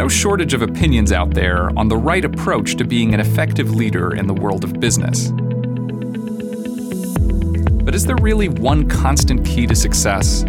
no 0.00 0.08
shortage 0.08 0.54
of 0.54 0.62
opinions 0.62 1.12
out 1.12 1.34
there 1.34 1.68
on 1.78 1.86
the 1.86 1.96
right 1.96 2.24
approach 2.24 2.74
to 2.74 2.84
being 2.84 3.12
an 3.12 3.20
effective 3.20 3.74
leader 3.74 4.14
in 4.16 4.26
the 4.26 4.32
world 4.32 4.64
of 4.64 4.80
business. 4.80 5.30
But 7.84 7.94
is 7.94 8.06
there 8.06 8.16
really 8.16 8.48
one 8.48 8.88
constant 8.88 9.44
key 9.44 9.66
to 9.66 9.76
success? 9.76 10.42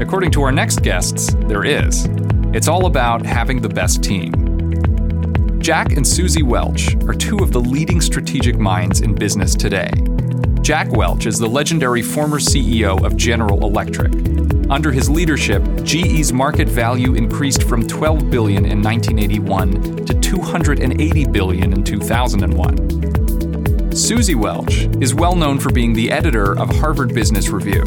According 0.00 0.30
to 0.30 0.42
our 0.42 0.52
next 0.52 0.80
guests, 0.80 1.34
there 1.34 1.64
is. 1.64 2.06
It's 2.54 2.66
all 2.66 2.86
about 2.86 3.26
having 3.26 3.60
the 3.60 3.68
best 3.68 4.02
team. 4.02 4.32
Jack 5.60 5.92
and 5.92 6.06
Suzy 6.06 6.42
Welch 6.42 6.96
are 7.06 7.12
two 7.12 7.40
of 7.40 7.52
the 7.52 7.60
leading 7.60 8.00
strategic 8.00 8.56
minds 8.56 9.02
in 9.02 9.14
business 9.14 9.54
today. 9.54 9.90
Jack 10.62 10.90
Welch 10.92 11.26
is 11.26 11.38
the 11.38 11.46
legendary 11.46 12.00
former 12.00 12.38
CEO 12.38 13.04
of 13.04 13.18
General 13.18 13.66
Electric. 13.66 14.33
Under 14.74 14.90
his 14.90 15.08
leadership, 15.08 15.62
GE's 15.84 16.32
market 16.32 16.68
value 16.68 17.14
increased 17.14 17.62
from 17.62 17.86
12 17.86 18.28
billion 18.28 18.64
in 18.64 18.82
1981 18.82 20.04
to 20.04 20.14
280 20.14 21.26
billion 21.26 21.72
in 21.72 21.84
2001. 21.84 23.92
Suzy 23.94 24.34
Welch 24.34 24.88
is 25.00 25.14
well 25.14 25.36
known 25.36 25.60
for 25.60 25.70
being 25.70 25.92
the 25.92 26.10
editor 26.10 26.58
of 26.58 26.68
Harvard 26.80 27.14
Business 27.14 27.50
Review. 27.50 27.84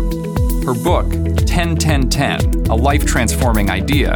Her 0.65 0.73
book, 0.73 1.11
10 1.45 1.75
10 1.75 2.09
10 2.09 2.39
A 2.69 2.75
Life 2.75 3.05
Transforming 3.05 3.69
Idea, 3.69 4.15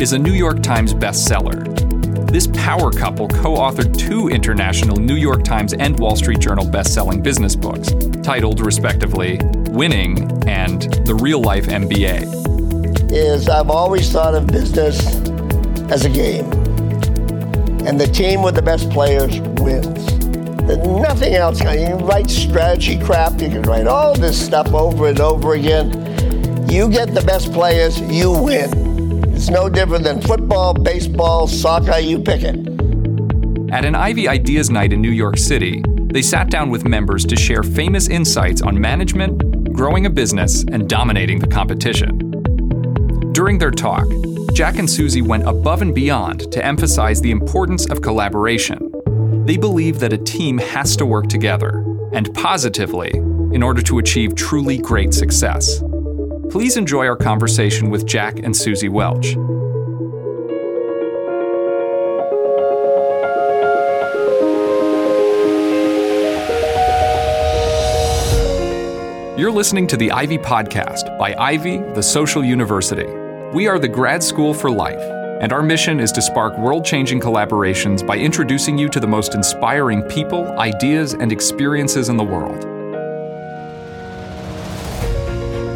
is 0.00 0.12
a 0.12 0.18
New 0.18 0.34
York 0.34 0.60
Times 0.60 0.92
bestseller. 0.92 1.72
This 2.32 2.48
power 2.48 2.90
couple 2.90 3.28
co 3.28 3.54
authored 3.54 3.96
two 3.96 4.28
international 4.28 4.96
New 4.96 5.14
York 5.14 5.44
Times 5.44 5.72
and 5.72 5.96
Wall 6.00 6.16
Street 6.16 6.40
Journal 6.40 6.68
best-selling 6.68 7.22
business 7.22 7.54
books, 7.54 7.92
titled 8.24 8.58
respectively 8.58 9.38
Winning 9.78 10.42
and 10.48 10.92
The 11.06 11.14
Real 11.14 11.40
Life 11.40 11.66
MBA. 11.66 13.12
Is 13.12 13.48
I've 13.48 13.70
always 13.70 14.10
thought 14.10 14.34
of 14.34 14.48
business 14.48 14.98
as 15.88 16.04
a 16.04 16.08
game, 16.08 16.46
and 17.86 18.00
the 18.00 18.10
team 18.12 18.42
with 18.42 18.56
the 18.56 18.62
best 18.62 18.90
players 18.90 19.38
wins. 19.60 20.04
There's 20.66 20.84
nothing 20.84 21.32
else. 21.34 21.60
You 21.60 21.66
can 21.66 22.04
write 22.04 22.28
strategy 22.28 22.98
crap, 22.98 23.40
you 23.40 23.50
can 23.50 23.62
write 23.62 23.86
all 23.86 24.16
this 24.16 24.44
stuff 24.44 24.74
over 24.74 25.06
and 25.06 25.20
over 25.20 25.54
again. 25.54 25.92
You 26.68 26.90
get 26.90 27.14
the 27.14 27.22
best 27.24 27.52
players, 27.52 28.00
you 28.00 28.32
win. 28.32 29.32
It's 29.32 29.48
no 29.48 29.68
different 29.68 30.02
than 30.02 30.20
football, 30.20 30.74
baseball, 30.74 31.46
soccer, 31.46 32.00
you 32.00 32.18
pick 32.18 32.42
it. 32.42 32.56
At 33.72 33.84
an 33.84 33.94
Ivy 33.94 34.26
Ideas 34.26 34.70
Night 34.70 34.92
in 34.92 35.00
New 35.00 35.12
York 35.12 35.38
City, 35.38 35.84
they 36.10 36.22
sat 36.22 36.50
down 36.50 36.68
with 36.68 36.84
members 36.84 37.24
to 37.26 37.36
share 37.36 37.62
famous 37.62 38.08
insights 38.08 38.60
on 38.60 38.80
management, 38.80 39.47
growing 39.78 40.06
a 40.06 40.10
business, 40.10 40.64
and 40.72 40.88
dominating 40.88 41.38
the 41.38 41.46
competition. 41.46 42.18
During 43.32 43.58
their 43.58 43.70
talk, 43.70 44.08
Jack 44.52 44.76
and 44.76 44.90
Suzy 44.90 45.22
went 45.22 45.46
above 45.46 45.82
and 45.82 45.94
beyond 45.94 46.50
to 46.50 46.66
emphasize 46.66 47.20
the 47.20 47.30
importance 47.30 47.88
of 47.88 48.02
collaboration. 48.02 48.90
They 49.46 49.56
believe 49.56 50.00
that 50.00 50.12
a 50.12 50.18
team 50.18 50.58
has 50.58 50.96
to 50.96 51.06
work 51.06 51.28
together, 51.28 51.84
and 52.12 52.34
positively, 52.34 53.12
in 53.54 53.62
order 53.62 53.80
to 53.82 54.00
achieve 54.00 54.34
truly 54.34 54.78
great 54.78 55.14
success. 55.14 55.80
Please 56.50 56.76
enjoy 56.76 57.06
our 57.06 57.16
conversation 57.16 57.88
with 57.88 58.04
Jack 58.04 58.40
and 58.40 58.56
Suzy 58.56 58.88
Welch. 58.88 59.36
You're 69.38 69.52
listening 69.52 69.86
to 69.86 69.96
the 69.96 70.10
Ivy 70.10 70.36
Podcast 70.36 71.16
by 71.16 71.32
Ivy, 71.38 71.78
the 71.94 72.02
Social 72.02 72.44
University. 72.44 73.06
We 73.54 73.68
are 73.68 73.78
the 73.78 73.86
grad 73.86 74.20
school 74.20 74.52
for 74.52 74.68
life, 74.68 74.98
and 75.40 75.52
our 75.52 75.62
mission 75.62 76.00
is 76.00 76.10
to 76.10 76.22
spark 76.22 76.58
world 76.58 76.84
changing 76.84 77.20
collaborations 77.20 78.04
by 78.04 78.16
introducing 78.16 78.76
you 78.76 78.88
to 78.88 78.98
the 78.98 79.06
most 79.06 79.36
inspiring 79.36 80.02
people, 80.02 80.58
ideas, 80.58 81.14
and 81.14 81.30
experiences 81.30 82.08
in 82.08 82.16
the 82.16 82.24
world. 82.24 82.64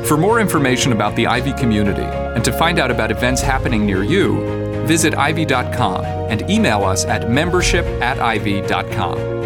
For 0.08 0.16
more 0.16 0.40
information 0.40 0.90
about 0.90 1.14
the 1.14 1.28
Ivy 1.28 1.52
community 1.52 2.02
and 2.02 2.44
to 2.44 2.52
find 2.52 2.80
out 2.80 2.90
about 2.90 3.12
events 3.12 3.42
happening 3.42 3.86
near 3.86 4.02
you, 4.02 4.40
visit 4.88 5.14
ivy.com 5.14 6.04
and 6.04 6.50
email 6.50 6.82
us 6.82 7.04
at 7.04 7.30
membership 7.30 7.86
at 8.02 8.18
ivy.com. 8.18 9.41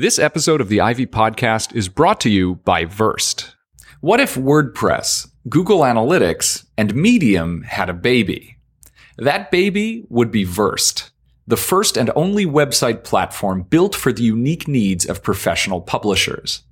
This 0.00 0.20
episode 0.20 0.60
of 0.60 0.68
the 0.68 0.80
Ivy 0.80 1.06
Podcast 1.06 1.74
is 1.74 1.88
brought 1.88 2.20
to 2.20 2.30
you 2.30 2.54
by 2.64 2.84
Verst. 2.84 3.56
What 4.00 4.20
if 4.20 4.36
WordPress, 4.36 5.28
Google 5.48 5.80
Analytics, 5.80 6.64
and 6.76 6.94
Medium 6.94 7.62
had 7.62 7.90
a 7.90 7.94
baby? 7.94 8.58
That 9.16 9.50
baby 9.50 10.06
would 10.08 10.30
be 10.30 10.46
Verst, 10.46 11.10
the 11.48 11.56
first 11.56 11.96
and 11.96 12.12
only 12.14 12.46
website 12.46 13.02
platform 13.02 13.62
built 13.62 13.96
for 13.96 14.12
the 14.12 14.22
unique 14.22 14.68
needs 14.68 15.04
of 15.04 15.24
professional 15.24 15.80
publishers. 15.80 16.62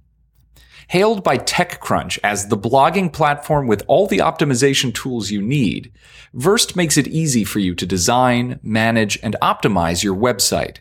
Hailed 0.91 1.25
by 1.25 1.37
TechCrunch 1.37 2.21
as 2.23 2.47
the 2.47 2.57
blogging 2.57 3.13
platform 3.13 3.67
with 3.67 3.83
all 3.89 4.07
the 4.07 4.19
optimization 4.19 4.95
tools 4.95 5.33
you 5.33 5.43
need, 5.43 5.91
Verst 6.33 6.77
makes 6.77 6.97
it 6.97 7.09
easy 7.09 7.43
for 7.43 7.59
you 7.59 7.75
to 7.75 7.87
design, 7.87 8.61
manage, 8.63 9.19
and 9.21 9.35
optimize 9.43 10.05
your 10.05 10.15
website. 10.15 10.77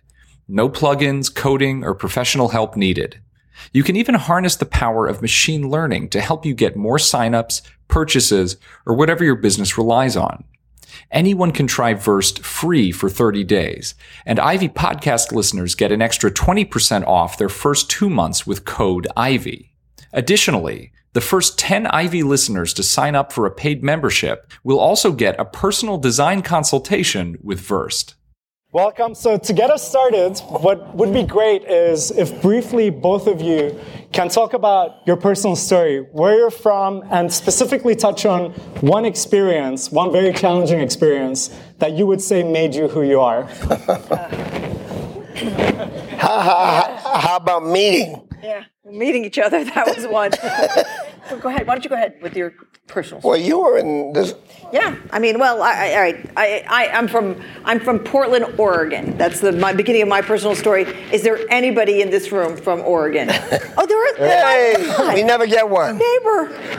No 0.48 0.70
plugins, 0.70 1.34
coding, 1.34 1.84
or 1.84 1.96
professional 1.96 2.50
help 2.50 2.76
needed. 2.76 3.20
You 3.74 3.84
can 3.84 3.96
even 3.96 4.16
harness 4.16 4.56
the 4.56 4.66
power 4.66 5.08
of 5.08 5.22
machine 5.22 5.70
learning 5.70 6.10
to 6.10 6.22
help 6.22 6.46
you 6.46 6.54
get 6.54 6.76
more 6.76 6.98
signups, 6.98 7.62
purchases, 7.88 8.58
or 8.86 8.96
whatever 8.96 9.24
your 9.24 9.36
business 9.36 9.78
relies 9.78 10.16
on. 10.16 10.44
Anyone 11.12 11.52
can 11.52 11.68
try 11.68 11.94
Verst 11.94 12.40
free 12.40 12.92
for 12.92 13.10
30 13.10 13.44
days, 13.44 13.96
and 14.26 14.40
Ivy 14.40 14.70
podcast 14.70 15.32
listeners 15.32 15.76
get 15.76 15.92
an 15.92 16.02
extra 16.02 16.32
20% 16.32 17.08
off 17.08 17.38
their 17.38 17.50
first 17.50 17.90
two 17.90 18.10
months 18.10 18.46
with 18.46 18.66
code 18.66 19.08
IVY. 19.18 19.72
Additionally, 20.14 20.92
the 21.14 21.22
first 21.22 21.58
10 21.58 21.88
Ivy 21.88 22.24
listeners 22.24 22.74
to 22.74 22.84
sign 22.84 23.16
up 23.16 23.32
for 23.32 23.46
a 23.46 23.52
paid 23.52 23.84
membership 23.84 24.52
will 24.64 24.80
also 24.80 25.12
get 25.12 25.40
a 25.40 25.46
personal 25.46 25.98
design 25.98 26.42
consultation 26.42 27.38
with 27.42 27.62
Verst. 27.62 28.16
Welcome. 28.75 29.16
So, 29.16 29.38
to 29.38 29.53
get 29.53 29.69
us 29.69 29.88
started, 29.88 30.38
what 30.50 30.94
would 30.96 31.13
be 31.13 31.24
great 31.24 31.63
is 31.63 32.12
if 32.12 32.41
briefly 32.41 32.90
both 32.90 33.25
of 33.25 33.40
you 33.40 33.80
can 34.12 34.28
talk 34.28 34.52
about 34.52 34.97
your 35.08 35.16
personal 35.16 35.56
story, 35.56 36.02
where 36.12 36.36
you're 36.38 36.52
from, 36.52 37.02
and 37.09 37.31
specifically 37.31 37.96
touch 37.96 38.25
on 38.25 38.52
one 38.81 39.06
experience, 39.06 39.94
one 39.94 40.12
very 40.12 40.34
challenging 40.34 40.81
experience 40.81 41.58
that 41.80 41.94
you 41.94 42.06
would 42.06 42.22
say 42.22 42.44
made 42.44 42.75
you 42.75 42.90
who 42.90 43.03
you 43.03 43.22
are. 43.22 43.44
how, 46.18 46.40
how, 46.41 47.19
how 47.22 47.38
about 47.38 47.66
meeting? 47.66 48.28
Yeah, 48.44 48.66
meeting 48.84 49.24
each 49.24 49.40
other, 49.40 49.64
that 49.64 49.96
was 49.96 50.06
one. 50.06 50.31
well, 51.30 51.40
go 51.40 51.50
ahead. 51.50 51.68
Why 51.68 51.75
don't 51.75 51.84
you 51.84 51.90
go 51.90 51.96
ahead 51.96 52.16
with 52.22 52.36
your 52.36 52.53
personal 52.88 53.22
story? 53.22 53.40
Well, 53.40 53.47
you 53.47 53.59
were 53.59 53.78
in 53.78 54.13
this 54.13 54.34
yeah, 54.74 54.96
I 55.12 55.19
mean, 55.19 55.38
well, 55.40 55.62
I, 55.62 55.69
I, 55.69 56.24
I, 56.36 56.66
I, 56.68 56.86
am 56.97 57.08
from 57.08 57.41
I'm 57.63 57.80
from 57.80 58.00
Portland, 58.00 58.59
Oregon. 58.59 59.16
That's 59.16 59.40
the 59.40 59.52
my 59.52 59.74
beginning 59.74 60.02
of 60.02 60.08
my 60.08 60.22
personal 60.22 60.56
story. 60.56 60.84
Is 61.12 61.22
there 61.22 61.40
anybody 61.52 62.02
in 62.02 62.09
this 62.09 62.31
room 62.31 62.58
from 62.58 62.81
Oregon? 62.81 63.30
Oh, 63.78 63.85
there 63.85 64.00
are. 64.00 64.16
Hey, 64.16 64.75
oh 64.78 65.14
we 65.14 65.22
never 65.22 65.46
get 65.46 65.69
one. 65.69 65.97
Neighbor. 65.97 66.47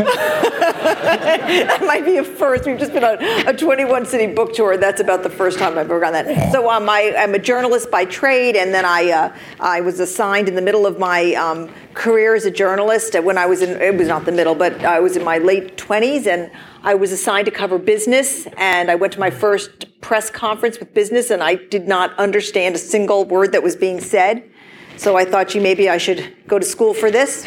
that 1.02 1.82
might 1.82 2.06
be 2.06 2.16
a 2.16 2.24
first. 2.24 2.64
We've 2.64 2.78
just 2.78 2.92
been 2.92 3.04
on 3.04 3.22
a 3.46 3.54
21 3.54 4.06
city 4.06 4.32
book 4.32 4.54
tour. 4.54 4.78
That's 4.78 5.00
about 5.00 5.22
the 5.22 5.28
first 5.28 5.58
time 5.58 5.72
I've 5.72 5.90
ever 5.90 6.00
gone 6.00 6.14
that. 6.14 6.52
So 6.52 6.70
um, 6.70 6.88
I, 6.88 7.14
I'm 7.16 7.34
a 7.34 7.38
journalist 7.38 7.90
by 7.90 8.06
trade, 8.06 8.56
and 8.56 8.72
then 8.72 8.86
I 8.86 9.10
uh, 9.10 9.36
I 9.60 9.82
was 9.82 10.00
assigned 10.00 10.48
in 10.48 10.54
the 10.54 10.62
middle 10.62 10.86
of 10.86 10.98
my 10.98 11.34
um, 11.34 11.68
career 11.92 12.34
as 12.34 12.46
a 12.46 12.50
journalist 12.50 13.14
when 13.20 13.36
I 13.36 13.44
was 13.44 13.60
in. 13.60 13.80
It 13.80 13.94
was 13.94 14.08
not 14.08 14.24
the 14.24 14.32
middle, 14.36 14.54
but 14.54 14.84
I 14.84 15.00
was 15.00 15.16
in 15.16 15.24
my 15.24 15.38
late 15.38 15.76
20s, 15.76 16.26
and 16.26 16.50
I 16.82 16.94
was 16.94 17.10
assigned 17.10 17.46
to 17.46 17.50
cover 17.50 17.78
business, 17.78 18.46
and 18.56 18.90
I 18.90 18.94
went 18.94 19.14
to 19.14 19.20
my 19.20 19.30
first 19.30 20.00
press 20.00 20.30
conference 20.30 20.78
with 20.78 20.94
business, 20.94 21.30
and 21.30 21.42
I 21.42 21.56
did 21.56 21.88
not 21.88 22.16
understand 22.18 22.76
a 22.76 22.78
single 22.78 23.24
word 23.24 23.52
that 23.52 23.62
was 23.62 23.74
being 23.74 24.00
said. 24.00 24.48
So 24.96 25.16
I 25.16 25.24
thought, 25.24 25.48
gee, 25.48 25.60
maybe 25.60 25.90
I 25.90 25.98
should 25.98 26.34
go 26.46 26.58
to 26.58 26.64
school 26.64 26.94
for 26.94 27.10
this. 27.10 27.46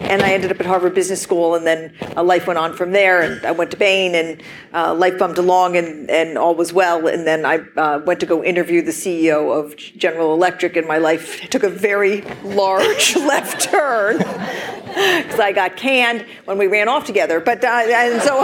And 0.00 0.22
I 0.22 0.32
ended 0.32 0.52
up 0.52 0.60
at 0.60 0.66
Harvard 0.66 0.94
Business 0.94 1.20
School, 1.20 1.56
and 1.56 1.66
then 1.66 1.92
uh, 2.16 2.22
life 2.22 2.46
went 2.46 2.60
on 2.60 2.74
from 2.74 2.92
there. 2.92 3.22
And 3.22 3.44
I 3.44 3.50
went 3.50 3.72
to 3.72 3.76
Bain, 3.76 4.14
and 4.14 4.40
uh, 4.72 4.94
life 4.94 5.18
bumped 5.18 5.36
along, 5.36 5.76
and, 5.76 6.08
and 6.08 6.38
all 6.38 6.54
was 6.54 6.72
well. 6.72 7.08
And 7.08 7.26
then 7.26 7.44
I 7.44 7.58
uh, 7.76 7.98
went 8.06 8.20
to 8.20 8.26
go 8.26 8.44
interview 8.44 8.82
the 8.82 8.92
CEO 8.92 9.52
of 9.52 9.76
General 9.76 10.32
Electric, 10.32 10.76
and 10.76 10.86
my 10.86 10.98
life 10.98 11.50
took 11.50 11.64
a 11.64 11.68
very 11.68 12.22
large 12.44 13.16
left 13.16 13.62
turn 13.62 14.18
because 14.18 15.40
I 15.40 15.50
got 15.52 15.76
canned 15.76 16.24
when 16.44 16.56
we 16.56 16.68
ran 16.68 16.88
off 16.88 17.04
together. 17.04 17.40
But 17.40 17.64
uh, 17.64 17.82
and 17.88 18.22
so. 18.22 18.42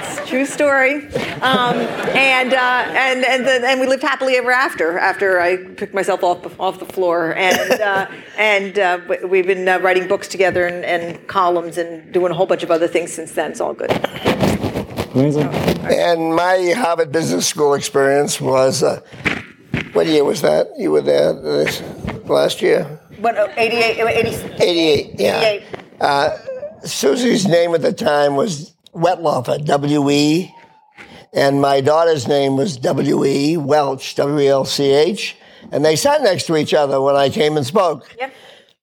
True 0.30 0.46
story. 0.46 1.06
Um, 1.42 1.76
and, 2.14 2.54
uh, 2.54 2.84
and, 2.86 3.24
and, 3.24 3.44
the, 3.44 3.68
and 3.68 3.80
we 3.80 3.88
lived 3.88 4.04
happily 4.04 4.36
ever 4.36 4.52
after, 4.52 4.96
after 4.96 5.40
I 5.40 5.56
picked 5.56 5.92
myself 5.92 6.22
off, 6.22 6.60
off 6.60 6.78
the 6.78 6.86
floor. 6.86 7.34
And, 7.34 7.80
uh, 7.80 8.06
and 8.38 8.78
uh, 8.78 9.00
we've 9.26 9.48
been 9.48 9.66
uh, 9.66 9.80
writing 9.80 10.06
books 10.06 10.28
together 10.28 10.68
and, 10.68 10.84
and 10.84 11.26
columns 11.26 11.78
and 11.78 12.12
doing 12.12 12.30
a 12.30 12.34
whole 12.36 12.46
bunch 12.46 12.62
of 12.62 12.70
other 12.70 12.86
things 12.86 13.12
since 13.12 13.32
then. 13.32 13.50
It's 13.50 13.60
all 13.60 13.74
good. 13.74 13.90
Amazing. 15.16 15.48
And 15.90 16.36
my 16.36 16.74
Harvard 16.76 17.10
Business 17.10 17.48
School 17.48 17.74
experience 17.74 18.40
was, 18.40 18.84
uh, 18.84 19.00
what 19.94 20.06
year 20.06 20.22
was 20.22 20.42
that? 20.42 20.68
You 20.78 20.92
were 20.92 21.02
there 21.02 21.32
this, 21.32 21.82
last 22.26 22.62
year? 22.62 22.84
What, 23.18 23.36
oh, 23.36 23.52
88, 23.56 23.98
80, 23.98 24.62
88, 24.62 25.10
yeah. 25.18 25.40
88. 25.40 25.64
Uh, 26.00 26.36
Suzy's 26.84 27.48
name 27.48 27.74
at 27.74 27.82
the 27.82 27.92
time 27.92 28.36
was 28.36 28.74
Wetlaufer, 28.94 29.64
W-E, 29.64 30.54
and 31.32 31.60
my 31.60 31.80
daughter's 31.80 32.26
name 32.26 32.56
was 32.56 32.76
W-E, 32.76 33.56
Welch, 33.56 34.14
W-E-L-C-H, 34.16 35.36
and 35.72 35.84
they 35.84 35.96
sat 35.96 36.22
next 36.22 36.46
to 36.46 36.56
each 36.56 36.74
other 36.74 37.00
when 37.00 37.16
I 37.16 37.28
came 37.28 37.56
and 37.56 37.66
spoke. 37.66 38.14
Yep. 38.18 38.34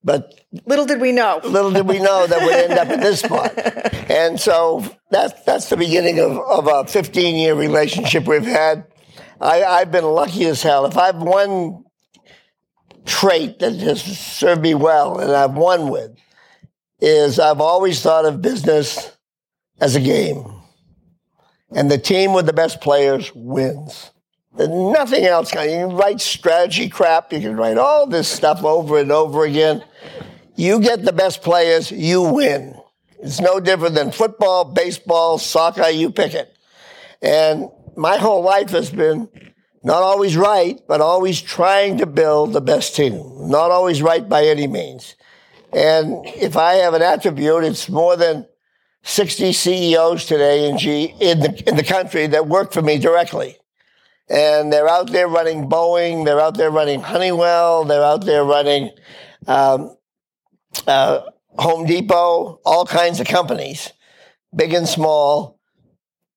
But 0.04 0.34
Little 0.66 0.86
did 0.86 1.02
we 1.02 1.12
know. 1.12 1.42
little 1.44 1.72
did 1.72 1.88
we 1.88 2.00
know 2.00 2.26
that 2.26 2.42
we'd 2.42 2.54
end 2.56 2.74
up 2.74 2.88
at 2.88 3.02
this 3.02 3.20
spot. 3.20 3.54
And 4.10 4.40
so 4.40 4.86
that's 5.12 5.44
that's 5.44 5.68
the 5.68 5.76
beginning 5.76 6.20
of, 6.22 6.38
of 6.38 6.68
a 6.68 6.90
15 6.90 7.36
year 7.36 7.54
relationship 7.54 8.26
we've 8.26 8.46
had. 8.46 8.86
I, 9.42 9.64
I've 9.66 9.92
been 9.92 10.06
lucky 10.06 10.46
as 10.46 10.64
hell. 10.64 10.86
If 10.86 10.98
I've 10.98 11.18
one 11.22 11.84
trait 13.06 13.60
that 13.60 13.74
has 13.74 14.02
served 14.02 14.62
me 14.62 14.76
well 14.76 15.20
and 15.20 15.30
I've 15.34 15.56
won 15.56 15.90
with, 15.90 16.16
is 17.02 17.38
I've 17.38 17.60
always 17.60 18.02
thought 18.02 18.24
of 18.24 18.42
business 18.42 19.17
as 19.80 19.96
a 19.96 20.00
game. 20.00 20.44
And 21.72 21.92
the 21.92 21.98
team 21.98 22.34
with 22.34 22.46
the 22.46 22.54
best 22.54 22.82
players 22.82 23.32
wins. 23.36 24.12
There's 24.56 24.70
nothing 24.70 25.26
else. 25.26 25.54
You 25.54 25.60
can 25.60 25.96
write 25.96 26.22
strategy 26.22 26.90
crap. 26.90 27.32
You 27.32 27.42
can 27.42 27.58
write 27.58 27.78
all 27.78 28.08
this 28.08 28.28
stuff 28.28 28.64
over 28.64 29.00
and 29.00 29.12
over 29.12 29.46
again. 29.46 29.84
You 30.56 30.80
get 30.80 31.06
the 31.06 31.14
best 31.14 31.44
players, 31.44 31.92
you 31.92 32.24
win. 32.24 32.76
It's 33.20 33.40
no 33.40 33.60
different 33.60 33.94
than 33.94 34.12
football, 34.12 34.66
baseball, 34.66 35.38
soccer, 35.38 35.90
you 35.90 36.12
pick 36.12 36.34
it. 36.34 36.56
And 37.22 37.70
my 37.96 38.18
whole 38.18 38.42
life 38.42 38.72
has 38.72 38.90
been 38.90 39.30
not 39.84 40.02
always 40.02 40.36
right, 40.36 40.80
but 40.88 41.00
always 41.00 41.42
trying 41.42 42.00
to 42.00 42.08
build 42.08 42.54
the 42.54 42.62
best 42.62 42.96
team. 42.96 43.50
Not 43.50 43.70
always 43.70 44.02
right 44.02 44.28
by 44.28 44.46
any 44.46 44.68
means. 44.68 45.16
And 45.72 46.26
if 46.26 46.58
I 46.58 46.74
have 46.76 46.94
an 46.96 47.02
attribute, 47.04 47.64
it's 47.64 47.88
more 47.90 48.16
than 48.16 48.48
60 49.04 49.54
CEOs 49.54 50.26
today 50.26 50.70
in, 50.70 50.78
G, 50.78 51.14
in, 51.20 51.40
the, 51.40 51.64
in 51.68 51.76
the 51.76 51.84
country 51.84 52.28
that 52.28 52.48
work 52.48 52.72
for 52.74 52.82
me 52.82 52.98
directly. 52.98 53.58
And 54.30 54.74
they're 54.74 54.90
out 54.90 55.12
there 55.12 55.28
running 55.28 55.70
Boeing, 55.70 56.26
they're 56.26 56.42
out 56.42 56.58
there 56.58 56.70
running 56.70 57.00
Honeywell, 57.00 57.86
they're 57.86 58.04
out 58.04 58.26
there 58.26 58.44
running 58.44 58.92
um, 59.48 59.96
uh, 60.86 61.22
Home 61.58 61.86
Depot, 61.86 62.60
all 62.66 62.86
kinds 62.86 63.20
of 63.20 63.28
companies, 63.28 63.94
big 64.56 64.74
and 64.74 64.88
small. 64.88 65.58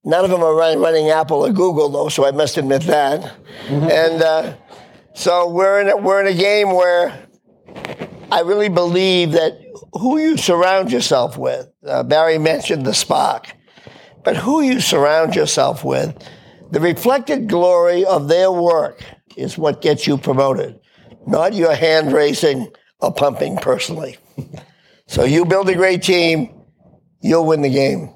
None 0.04 0.24
of 0.24 0.30
them 0.30 0.42
are 0.42 0.54
run, 0.54 0.78
running 0.78 1.10
Apple 1.10 1.44
or 1.44 1.52
Google, 1.52 1.88
though, 1.88 2.08
so 2.08 2.26
I 2.26 2.30
must 2.30 2.56
admit 2.56 2.82
that. 2.82 3.34
And 3.90 4.22
uh, 4.22 4.54
so 5.14 5.50
we're 5.50 5.80
in 5.80 5.88
a, 5.88 5.96
we're 5.96 6.20
in 6.20 6.26
a 6.26 6.38
game 6.38 6.72
where 6.72 7.26
I 8.32 8.40
really 8.40 8.68
believe 8.68 9.32
that 9.32 9.58
who 9.94 10.18
you 10.18 10.36
surround 10.36 10.92
yourself 10.92 11.36
with. 11.36 11.68
Uh, 11.86 12.02
Barry 12.02 12.38
mentioned 12.38 12.86
the 12.86 12.94
spark, 12.94 13.52
but 14.24 14.36
who 14.36 14.60
you 14.60 14.80
surround 14.80 15.34
yourself 15.34 15.84
with, 15.84 16.16
the 16.70 16.80
reflected 16.80 17.48
glory 17.48 18.04
of 18.04 18.28
their 18.28 18.52
work 18.52 19.02
is 19.36 19.58
what 19.58 19.82
gets 19.82 20.06
you 20.06 20.16
promoted, 20.16 20.78
not 21.26 21.54
your 21.54 21.74
hand 21.74 22.12
raising 22.12 22.70
or 23.00 23.12
pumping 23.12 23.56
personally. 23.56 24.16
So 25.10 25.24
you 25.24 25.44
build 25.44 25.68
a 25.68 25.74
great 25.74 26.04
team, 26.04 26.54
you'll 27.20 27.44
win 27.44 27.62
the 27.62 27.68
game. 27.68 28.14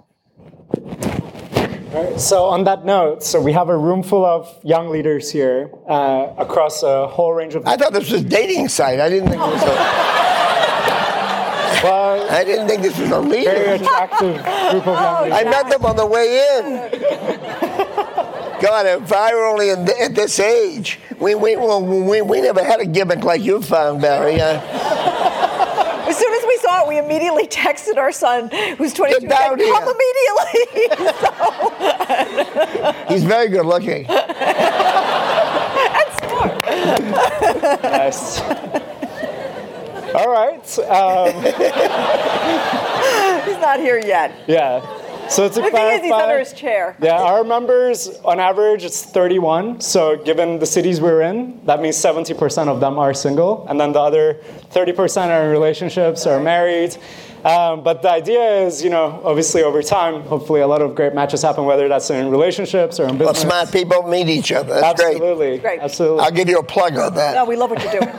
So 2.19 2.45
on 2.47 2.65
that 2.65 2.85
note, 2.85 3.23
so 3.23 3.41
we 3.41 3.53
have 3.53 3.69
a 3.69 3.77
room 3.77 4.03
full 4.03 4.25
of 4.25 4.59
young 4.65 4.89
leaders 4.91 5.31
here 5.31 5.71
uh, 5.89 6.33
across 6.39 6.83
a 6.83 7.07
whole 7.07 7.33
range 7.33 7.55
of. 7.55 7.67
I 7.67 7.77
thought 7.77 7.93
this 7.93 8.11
was 8.11 8.23
a 8.23 8.25
dating 8.25 8.69
site. 8.69 8.99
I 9.01 9.09
didn't 9.09 9.29
think 9.31 9.41
it 9.41 9.47
was 9.47 9.63
a, 9.63 9.67
Well, 11.85 12.31
I 12.31 12.43
didn't 12.45 12.67
think 12.67 12.83
this 12.83 12.99
was 12.99 13.11
a 13.11 13.21
leader. 13.21 13.51
very 13.51 13.77
attractive 13.79 14.35
group 14.37 14.87
of 14.87 14.95
young 15.01 15.23
leaders. 15.25 15.39
I 15.39 15.45
met 15.45 15.69
them 15.71 15.85
on 15.85 15.97
the 15.97 16.07
way 16.07 16.59
in. 16.59 16.65
God, 18.61 18.87
if 18.87 19.13
I 19.13 19.35
were 19.35 19.45
only 19.47 19.71
in, 19.71 19.87
at 20.01 20.15
this 20.15 20.41
age, 20.41 20.99
we, 21.21 21.35
we, 21.35 21.57
we, 21.57 22.23
we 22.23 22.41
never 22.41 22.65
had 22.65 22.81
a 22.81 22.87
gimmick 22.87 23.23
like 23.23 23.43
you 23.43 23.61
found, 23.61 24.01
Barry. 24.01 24.41
Uh, 24.41 24.61
As 26.15 26.21
soon 26.21 26.33
as 26.33 26.45
we 26.47 26.57
saw 26.59 26.83
it, 26.85 26.89
we 26.89 26.97
immediately 26.99 27.49
texted 27.49 27.97
our 27.97 28.13
son, 28.13 28.49
who's 28.79 28.95
22, 28.95 29.19
Get 29.21 29.31
down 29.31 29.59
said, 29.59 29.69
come 29.73 29.85
here." 29.85 29.95
immediately. 29.97 30.61
he's 33.09 33.25
very 33.25 33.49
good 33.49 33.67
looking. 33.67 34.05
That's 34.07 36.19
smart. 36.19 36.65
Yes. 37.83 38.41
All 40.15 40.31
right. 40.31 40.79
Um, 40.79 41.35
He's 43.45 43.59
not 43.61 43.81
here 43.81 43.99
yet. 43.99 44.31
yeah. 44.47 44.81
So 45.29 45.49
to 45.49 45.55
The 45.55 45.71
thing 45.71 45.95
is, 45.95 46.03
he's 46.03 46.13
under 46.13 46.39
his 46.39 46.53
chair. 46.53 46.97
Yeah, 47.01 47.21
our 47.21 47.45
members, 47.45 48.09
on 48.25 48.39
average, 48.41 48.85
it's 48.85 49.03
31. 49.05 49.81
So, 49.81 50.17
given 50.17 50.59
the 50.59 50.67
cities 50.67 51.01
we're 51.01 51.23
in, 51.23 51.65
that 51.67 51.81
means 51.81 51.97
70% 51.97 52.69
of 52.69 52.81
them 52.81 52.99
are 52.99 53.15
single. 53.15 53.67
And 53.69 53.81
then 53.81 53.93
the 53.93 54.01
other 54.01 54.35
30% 54.73 55.29
are 55.29 55.45
in 55.45 55.51
relationships 55.51 56.27
or 56.27 56.41
married. 56.41 56.97
Um, 57.45 57.83
but 57.83 58.01
the 58.01 58.11
idea 58.11 58.63
is, 58.63 58.83
you 58.83 58.89
know, 58.89 59.21
obviously 59.23 59.63
over 59.63 59.83
time, 59.83 60.23
hopefully 60.23 60.61
a 60.63 60.67
lot 60.67 60.81
of 60.81 60.95
great 60.95 61.15
matches 61.15 61.43
happen, 61.43 61.65
whether 61.67 61.89
that's 61.89 62.09
in 62.09 62.31
relationships 62.31 62.99
or 62.99 63.05
in 63.05 63.19
Well, 63.19 63.33
business. 63.35 63.43
smart 63.43 63.71
people 63.71 64.03
meet 64.05 64.29
each 64.31 64.51
other. 64.51 64.81
That's 64.81 64.99
great. 64.99 65.17
Absolutely. 65.17 65.59
Great. 65.59 65.81
Absolutely. 65.81 66.21
I'll 66.21 66.31
give 66.31 66.49
you 66.49 66.59
a 66.59 66.63
plug 66.65 66.97
on 66.97 67.15
that. 67.17 67.35
No, 67.35 67.45
we 67.45 67.57
love 67.57 67.69
what 67.71 67.83
you're 67.83 68.01
doing. 68.01 68.15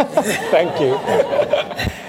Thank 0.51 0.79
you. 0.79 1.91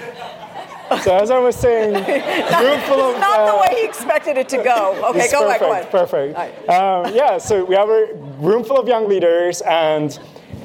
so, 1.03 1.17
as 1.17 1.31
I 1.31 1.39
was 1.39 1.55
saying, 1.55 1.93
room 2.63 2.79
full 2.81 3.01
of. 3.01 3.19
Not 3.19 3.39
uh, 3.39 3.51
the 3.51 3.61
way 3.61 3.81
he 3.81 3.85
expected 3.85 4.37
it 4.37 4.49
to 4.49 4.57
go. 4.57 4.95
Okay, 5.07 5.31
go 5.31 5.47
back 5.47 5.59
perfect, 5.59 6.37
one. 6.37 6.37
Perfect. 6.37 6.69
Um, 6.69 7.13
yeah, 7.13 7.37
so 7.37 7.63
we 7.63 7.75
have 7.75 7.89
a 7.89 8.13
room 8.39 8.63
full 8.63 8.77
of 8.77 8.87
young 8.87 9.07
leaders, 9.07 9.61
and 9.61 10.13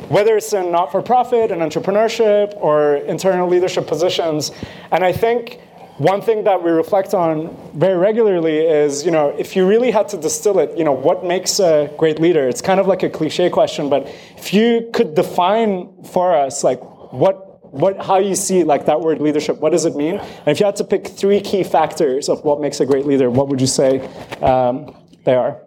whether 0.09 0.37
it's 0.37 0.52
in 0.52 0.73
not-for-profit 0.73 1.50
and 1.50 1.62
entrepreneurship 1.62 2.55
or 2.57 2.97
internal 2.97 3.49
leadership 3.49 3.87
positions, 3.87 4.50
and 4.91 5.05
I 5.05 5.12
think 5.12 5.61
one 5.99 6.23
thing 6.23 6.45
that 6.45 6.62
we 6.62 6.71
reflect 6.71 7.14
on 7.14 7.57
very 7.75 7.97
regularly 7.97 8.59
is, 8.59 9.05
you 9.05 9.11
know, 9.11 9.29
if 9.38 9.55
you 9.55 9.67
really 9.67 9.91
had 9.91 10.09
to 10.09 10.17
distill 10.17 10.59
it, 10.59 10.76
you 10.76 10.85
know, 10.85 10.93
what 10.93 11.25
makes 11.25 11.61
a 11.61 11.91
great 11.99 12.19
leader? 12.19 12.49
It's 12.49 12.62
kind 12.62 12.81
of 12.81 12.87
like 12.87 13.02
a 13.02 13.11
cliche 13.11 13.50
question, 13.50 13.88
but 13.88 14.07
if 14.37 14.52
you 14.52 14.91
could 14.93 15.14
define 15.14 15.93
for 16.05 16.35
us, 16.35 16.64
like, 16.64 16.81
what 17.12 17.51
what, 17.73 18.05
how 18.05 18.19
you 18.19 18.35
see 18.35 18.64
like 18.64 18.85
that 18.85 19.00
word 19.00 19.21
leadership, 19.21 19.59
what 19.59 19.73
does 19.73 19.87
it 19.87 19.97
mean? 19.97 20.17
And 20.17 20.49
if 20.49 20.61
you 20.61 20.67
had 20.67 20.76
to 20.76 20.85
pick 20.85 21.09
three 21.09 21.41
key 21.41 21.64
factors 21.64 22.29
of 22.29 22.45
what 22.45 22.61
makes 22.61 22.81
a 22.81 22.87
great 22.87 23.07
leader, 23.07 23.31
what 23.31 23.49
would 23.49 23.61
you 23.61 23.67
say 23.67 24.00
um, 24.43 24.95
they 25.25 25.35
are? 25.35 25.62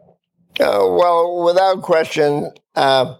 Uh, 0.59 0.85
well, 0.87 1.43
without 1.43 1.81
question, 1.81 2.51
uh, 2.75 3.15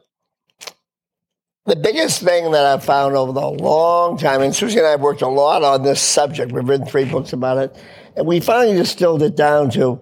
the 1.65 1.75
biggest 1.75 2.22
thing 2.22 2.51
that 2.51 2.63
I've 2.63 2.84
found 2.84 3.15
over 3.15 3.32
the 3.34 3.48
long 3.48 4.20
time, 4.20 4.42
and 4.42 4.56
Suzy 4.56 4.77
and 4.77 4.88
I 4.88 4.92
have 4.92 5.01
worked 5.01 5.24
a 5.24 5.27
lot 5.27 5.63
on 5.63 5.82
this 5.82 6.00
subject. 6.00 6.51
We've 6.51 6.68
written 6.68 6.86
three 6.86 7.06
books 7.06 7.34
about 7.34 7.58
it, 7.58 7.75
and 8.15 8.27
we 8.27 8.39
finally 8.39 8.77
distilled 8.77 9.24
it 9.24 9.36
down 9.36 9.72
to 9.72 9.96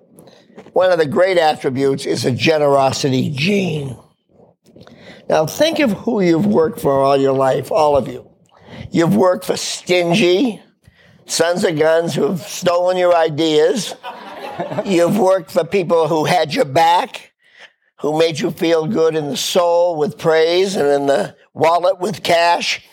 one 0.74 0.92
of 0.92 1.00
the 1.00 1.06
great 1.06 1.38
attributes 1.38 2.06
is 2.06 2.26
a 2.26 2.32
generosity 2.32 3.32
gene. 3.32 3.98
Now, 5.30 5.46
think 5.46 5.80
of 5.80 5.94
who 5.94 6.20
you've 6.20 6.46
worked 6.46 6.82
for 6.82 7.02
all 7.02 7.16
your 7.16 7.32
life, 7.32 7.72
all 7.72 7.96
of 7.96 8.10
you. 8.10 8.30
You've 8.92 9.16
worked 9.16 9.46
for 9.46 9.58
stingy 9.58 10.62
sons 11.26 11.64
of 11.64 11.78
guns 11.78 12.16
who've 12.16 12.40
stolen 12.40 12.98
your 12.98 13.16
ideas. 13.16 13.96
You've 14.86 15.18
worked 15.18 15.52
for 15.52 15.64
people 15.64 16.08
who 16.08 16.26
had 16.26 16.54
your 16.54 16.66
back, 16.66 17.34
who 18.00 18.18
made 18.18 18.40
you 18.40 18.52
feel 18.52 18.86
good 18.86 19.16
in 19.16 19.30
the 19.30 19.38
soul 19.38 19.98
with 19.98 20.18
praise 20.18 20.76
and 20.76 20.88
in 20.88 21.08
the 21.08 21.36
wallet 21.54 22.00
with 22.00 22.24
cash, 22.24 22.86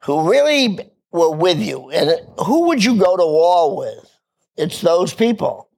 who 0.00 0.30
really 0.30 0.78
were 1.10 1.34
with 1.34 1.58
you. 1.58 1.90
And 1.90 2.20
who 2.44 2.66
would 2.68 2.84
you 2.84 2.96
go 2.96 3.16
to 3.16 3.24
war 3.24 3.76
with? 3.76 4.10
It's 4.56 4.80
those 4.80 5.14
people. 5.14 5.68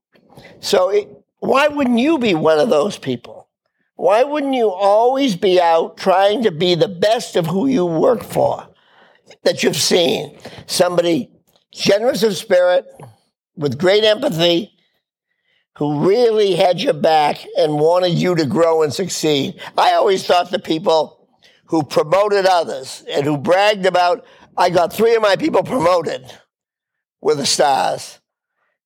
So 0.60 0.90
it, 0.90 1.08
why 1.38 1.68
wouldn't 1.68 1.98
you 1.98 2.18
be 2.18 2.34
one 2.34 2.58
of 2.58 2.68
those 2.68 2.98
people? 2.98 3.48
Why 3.96 4.24
wouldn't 4.24 4.54
you 4.54 4.70
always 4.70 5.36
be 5.36 5.60
out 5.60 5.98
trying 5.98 6.42
to 6.44 6.50
be 6.50 6.74
the 6.74 6.88
best 6.88 7.36
of 7.36 7.46
who 7.46 7.66
you 7.66 7.84
work 7.84 8.22
for 8.22 8.69
that 9.44 9.62
you've 9.62 9.76
seen? 9.76 10.36
Somebody 10.66 11.30
generous 11.72 12.22
of 12.22 12.36
spirit, 12.36 12.86
with 13.56 13.78
great 13.78 14.04
empathy, 14.04 14.72
who 15.76 16.06
really 16.06 16.54
had 16.54 16.80
your 16.80 16.94
back 16.94 17.44
and 17.56 17.78
wanted 17.78 18.12
you 18.12 18.34
to 18.34 18.44
grow 18.44 18.82
and 18.82 18.92
succeed. 18.92 19.60
I 19.78 19.94
always 19.94 20.26
thought 20.26 20.50
the 20.50 20.58
people 20.58 21.28
who 21.66 21.82
promoted 21.82 22.46
others 22.46 23.04
and 23.10 23.24
who 23.24 23.38
bragged 23.38 23.86
about, 23.86 24.26
I 24.56 24.70
got 24.70 24.92
three 24.92 25.14
of 25.14 25.22
my 25.22 25.36
people 25.36 25.62
promoted 25.62 26.24
were 27.20 27.34
the 27.34 27.46
stars. 27.46 28.18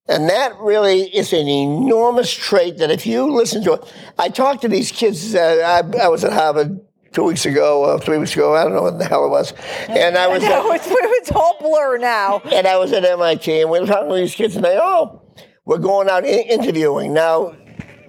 And 0.07 0.29
that 0.29 0.53
really 0.59 1.03
is 1.03 1.33
an 1.33 1.49
enormous 1.49 2.31
trait 2.31 2.77
that 2.79 2.91
if 2.91 3.07
you 3.07 3.33
listen 3.33 3.65
to 3.65 3.73
it, 3.73 3.95
I 4.19 4.29
talked 4.29 4.61
to 4.63 4.69
these 4.69 4.93
kids. 4.93 5.35
Uh, 5.35 5.83
I, 5.83 6.05
I, 6.05 6.09
was 6.09 6.25
at 6.25 6.33
Harvard 6.35 6.79
two 7.15 7.23
weeks 7.23 7.47
ago, 7.47 7.85
uh, 7.85 7.99
three 7.99 8.19
weeks 8.19 8.35
ago. 8.35 8.55
I 8.55 8.65
don't 8.65 8.75
know 8.75 8.83
what 8.83 8.99
the 8.99 9.07
hell 9.07 9.25
it 9.25 9.31
was. 9.31 9.55
And 9.89 10.19
I 10.19 10.27
was. 10.33 10.43
no, 10.43 10.73
it's, 10.73 10.87
it's 10.89 11.33
all 11.33 11.57
blur 11.61 11.97
now. 11.99 12.41
And 12.41 12.67
I 12.67 12.77
was 12.77 12.93
at 12.93 13.05
MIT, 13.05 13.61
and 13.63 13.71
we 13.71 13.81
were 13.81 13.87
talking 13.87 14.11
to 14.11 14.15
these 14.17 14.35
kids, 14.35 14.57
and 14.57 14.65
they, 14.65 14.77
oh, 14.79 15.23
we're 15.65 15.79
going 15.79 16.11
out 16.11 16.27
in- 16.27 16.61
interviewing 16.61 17.15
now. 17.15 17.57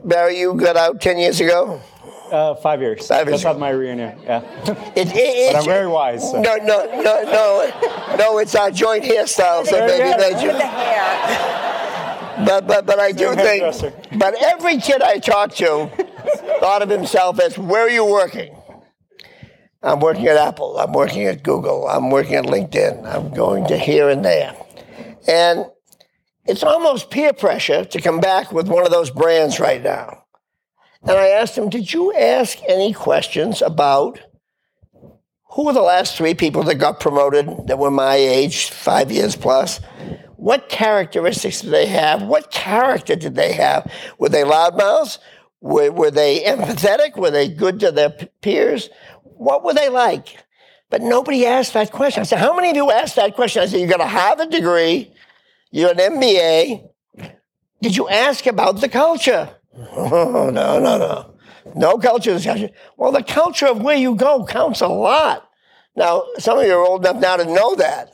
Barry, 0.04 0.40
you 0.40 0.54
got 0.54 0.76
out 0.76 1.00
ten 1.02 1.18
years 1.18 1.40
ago. 1.40 1.82
Uh, 2.32 2.56
five 2.56 2.82
years. 2.82 3.08
Five 3.08 3.28
years. 3.28 3.42
Just 3.42 3.44
had 3.46 3.58
my 3.58 3.70
reunion. 3.70 4.20
Yeah. 4.24 4.42
It, 4.96 5.08
it, 5.14 5.54
but 5.54 5.60
I'm 5.60 5.66
very 5.66 5.88
wise. 5.88 6.22
So. 6.30 6.42
No, 6.42 6.56
no, 6.58 6.86
no, 6.86 7.24
no, 7.24 8.16
no. 8.18 8.38
It's 8.40 8.56
our 8.56 8.72
joint 8.72 9.04
hairstyles 9.04 9.70
that 9.70 9.88
maybe 9.88 10.10
yeah. 10.10 10.18
made 10.18 10.56
the 10.56 10.68
hair. 10.68 12.46
But 12.46 12.68
but 12.68 12.86
but 12.86 13.00
I 13.00 13.12
do 13.12 13.34
think. 13.36 13.64
But 14.20 14.36
every 14.44 14.78
kid 14.78 15.02
I 15.02 15.20
talked 15.20 15.58
to 15.58 15.90
thought 16.60 16.82
of 16.82 16.90
himself 16.90 17.40
as, 17.40 17.58
"Where 17.58 17.84
are 17.84 17.90
you 17.90 18.06
working?" 18.06 18.56
I'm 19.86 20.00
working 20.00 20.26
at 20.28 20.36
Apple. 20.36 20.78
I'm 20.80 20.94
working 20.94 21.26
at 21.26 21.44
Google. 21.44 21.88
I'm 21.88 22.10
working 22.10 22.36
at 22.36 22.46
LinkedIn. 22.46 23.06
I'm 23.06 23.32
going 23.34 23.68
to 23.68 23.78
here 23.78 24.10
and 24.10 24.26
there, 24.26 24.56
and 25.28 25.68
it's 26.46 26.64
almost 26.64 27.12
peer 27.12 27.34
pressure 27.34 27.86
to 27.86 28.02
come 28.02 28.20
back 28.20 28.52
with 28.52 28.68
one 28.68 28.86
of 28.86 28.92
those 28.92 29.12
brands 29.12 29.60
right 29.60 29.82
now. 29.82 30.24
And 31.04 31.12
I 31.12 31.28
asked 31.30 31.58
him, 31.58 31.70
Did 31.70 31.94
you 31.94 32.14
ask 32.16 32.58
any 32.68 32.94
questions 32.94 33.62
about 33.62 34.20
who 35.52 35.66
were 35.66 35.74
the 35.74 35.82
last 35.82 36.18
three 36.18 36.34
people 36.34 36.64
that 36.64 36.76
got 36.76 37.00
promoted 37.00 37.68
that 37.68 37.78
were 37.78 37.92
my 37.92 38.16
age, 38.16 38.72
five 38.72 39.12
years 39.12 39.36
plus? 39.36 39.80
What 40.36 40.68
characteristics 40.68 41.62
did 41.62 41.72
they 41.72 41.86
have? 41.86 42.24
What 42.24 42.52
character 42.52 43.16
did 43.16 43.36
they 43.36 43.54
have? 43.54 43.92
Were 44.18 44.30
they 44.30 44.44
loudmouths? 44.44 45.20
Were, 45.62 45.92
were 45.92 46.12
they 46.12 46.44
empathetic? 46.44 47.18
Were 47.18 47.32
they 47.32 47.50
good 47.50 47.80
to 47.80 47.92
their 47.92 48.12
peers? 48.42 48.90
What 49.38 49.64
were 49.64 49.74
they 49.74 49.90
like? 49.90 50.38
But 50.90 51.02
nobody 51.02 51.46
asked 51.46 51.74
that 51.74 51.92
question. 51.92 52.22
I 52.22 52.24
said, 52.24 52.40
How 52.40 52.56
many 52.56 52.70
of 52.70 52.76
you 52.76 52.92
asked 52.92 53.16
that 53.16 53.36
question? 53.36 53.62
I 53.62 53.66
said, 53.66 53.82
You 53.82 53.88
got 53.88 53.98
to 53.98 54.06
have 54.06 54.40
a 54.40 54.48
degree, 54.48 55.14
you're 55.72 55.92
an 55.92 55.98
MBA. 55.98 56.88
Did 57.82 57.96
you 57.96 58.08
ask 58.08 58.46
about 58.46 58.82
the 58.82 58.90
culture? 58.90 59.56
Oh, 59.78 60.50
no, 60.54 60.80
no, 60.80 60.98
no. 60.98 61.36
No 61.76 61.98
culture 61.98 62.34
discussion. 62.34 62.70
Well, 62.98 63.12
the 63.12 63.24
culture 63.24 63.68
of 63.68 63.82
where 63.82 63.98
you 63.98 64.16
go 64.16 64.46
counts 64.46 64.82
a 64.82 64.88
lot. 64.88 65.50
Now, 65.96 66.24
some 66.38 66.60
of 66.60 66.66
you 66.66 66.74
are 66.74 66.86
old 66.86 67.06
enough 67.06 67.22
now 67.22 67.38
to 67.38 67.46
know 67.46 67.76
that. 67.76 68.12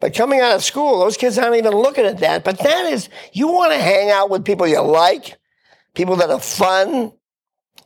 But 0.00 0.14
coming 0.14 0.40
out 0.40 0.56
of 0.56 0.64
school, 0.64 1.00
those 1.00 1.16
kids 1.16 1.38
aren't 1.38 1.56
even 1.56 1.74
looking 1.74 2.06
at 2.06 2.18
that. 2.18 2.42
But 2.42 2.58
that 2.58 2.86
is, 2.86 3.08
you 3.32 3.48
want 3.48 3.72
to 3.72 3.78
hang 3.78 4.10
out 4.10 4.30
with 4.30 4.44
people 4.44 4.66
you 4.66 4.80
like, 4.80 5.38
people 5.94 6.16
that 6.16 6.30
are 6.30 6.40
fun, 6.40 7.12